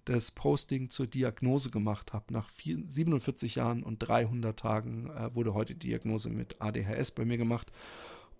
[0.04, 2.32] das Posting zur Diagnose gemacht habe.
[2.32, 7.36] Nach 47 Jahren und 300 Tagen äh, wurde heute die Diagnose mit ADHS bei mir
[7.36, 7.70] gemacht.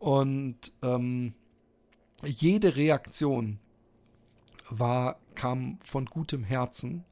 [0.03, 1.32] Und ähm,
[2.24, 3.61] jede Reaktion
[4.68, 7.05] war, kam von gutem Herzen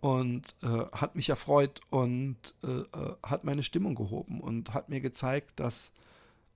[0.00, 5.02] und äh, hat mich erfreut und äh, äh hat meine Stimmung gehoben und hat mir
[5.02, 5.92] gezeigt, dass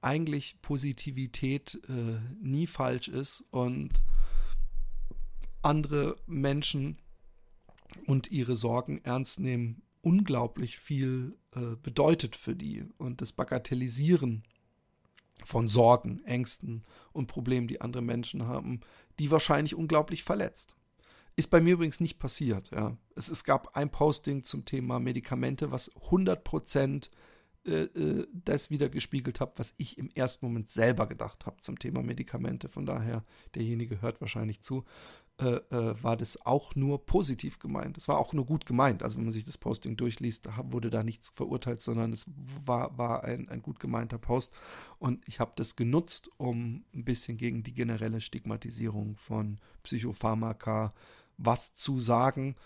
[0.00, 4.00] eigentlich Positivität äh, nie falsch ist und
[5.60, 6.96] andere Menschen
[8.06, 12.86] und ihre Sorgen ernst nehmen, unglaublich viel äh, bedeutet für die.
[12.96, 14.44] Und das Bagatellisieren
[15.44, 18.80] von Sorgen, Ängsten und Problemen, die andere Menschen haben,
[19.18, 20.76] die wahrscheinlich unglaublich verletzt.
[21.36, 22.70] Ist bei mir übrigens nicht passiert.
[22.72, 22.96] Ja.
[23.14, 27.10] Es, es gab ein Posting zum Thema Medikamente, was 100 Prozent
[27.68, 31.78] äh, äh, das wieder gespiegelt habe, was ich im ersten Moment selber gedacht habe zum
[31.78, 32.68] Thema Medikamente.
[32.68, 34.84] Von daher, derjenige hört wahrscheinlich zu
[35.40, 37.96] äh, äh, war das auch nur positiv gemeint.
[37.96, 39.04] Es war auch nur gut gemeint.
[39.04, 42.26] Also wenn man sich das Posting durchliest, wurde da nichts verurteilt, sondern es
[42.64, 44.52] war, war ein, ein gut gemeinter Post.
[44.98, 50.92] Und ich habe das genutzt, um ein bisschen gegen die generelle Stigmatisierung von Psychopharmaka
[51.36, 52.56] was zu sagen.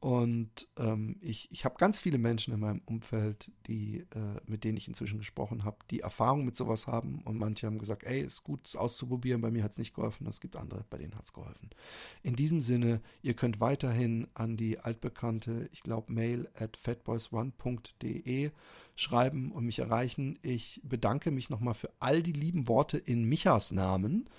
[0.00, 4.78] Und ähm, ich, ich habe ganz viele Menschen in meinem Umfeld, die, äh, mit denen
[4.78, 7.20] ich inzwischen gesprochen habe, die Erfahrung mit sowas haben.
[7.24, 9.42] Und manche haben gesagt, ey, ist gut, es auszuprobieren.
[9.42, 10.26] Bei mir hat es nicht geholfen.
[10.26, 11.68] Es gibt andere, bei denen hat es geholfen.
[12.22, 18.52] In diesem Sinne, ihr könnt weiterhin an die altbekannte, ich glaube, mail at fatboysone.de
[18.96, 20.38] schreiben und mich erreichen.
[20.40, 24.30] Ich bedanke mich nochmal für all die lieben Worte in Michas Namen,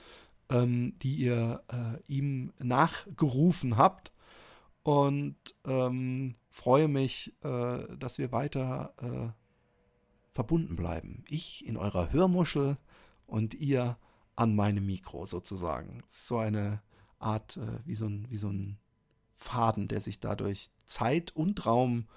[0.50, 4.12] ähm, die ihr äh, ihm nachgerufen habt
[4.84, 11.24] und ähm, freue mich, äh, dass wir weiter äh, verbunden bleiben.
[11.30, 12.78] Ich in eurer Hörmuschel
[13.28, 13.98] und ihr
[14.36, 16.04] an meinem Mikro sozusagen.
[16.08, 16.82] So eine
[17.20, 18.78] Art, äh, wie, so ein, wie so ein
[19.36, 22.08] Faden, der sich dadurch Zeit und Raum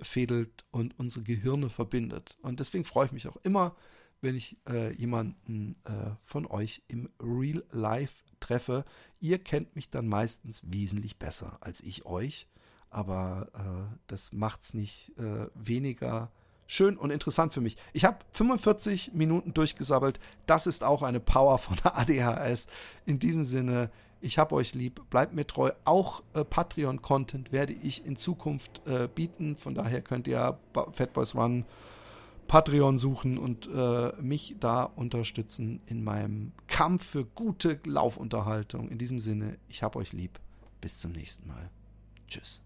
[0.00, 2.38] fädelt und unsere Gehirne verbindet.
[2.42, 3.74] Und deswegen freue ich mich auch immer,
[4.20, 8.84] wenn ich äh, jemanden äh, von euch im Real Life treffe.
[9.20, 12.46] Ihr kennt mich dann meistens wesentlich besser als ich euch,
[12.90, 16.30] aber äh, das macht es nicht äh, weniger
[16.66, 17.76] schön und interessant für mich.
[17.92, 20.20] Ich habe 45 Minuten durchgesabbelt.
[20.46, 22.68] Das ist auch eine Power von ADHS.
[23.06, 23.90] In diesem Sinne,
[24.20, 25.72] ich habe euch lieb, bleibt mir treu.
[25.84, 29.56] Auch äh, Patreon-Content werde ich in Zukunft äh, bieten.
[29.56, 30.58] Von daher könnt ihr
[30.92, 31.64] Fatboys Run
[32.50, 38.88] Patreon suchen und äh, mich da unterstützen in meinem Kampf für gute Laufunterhaltung.
[38.88, 40.40] In diesem Sinne, ich habe euch lieb.
[40.80, 41.70] Bis zum nächsten Mal.
[42.26, 42.60] Tschüss.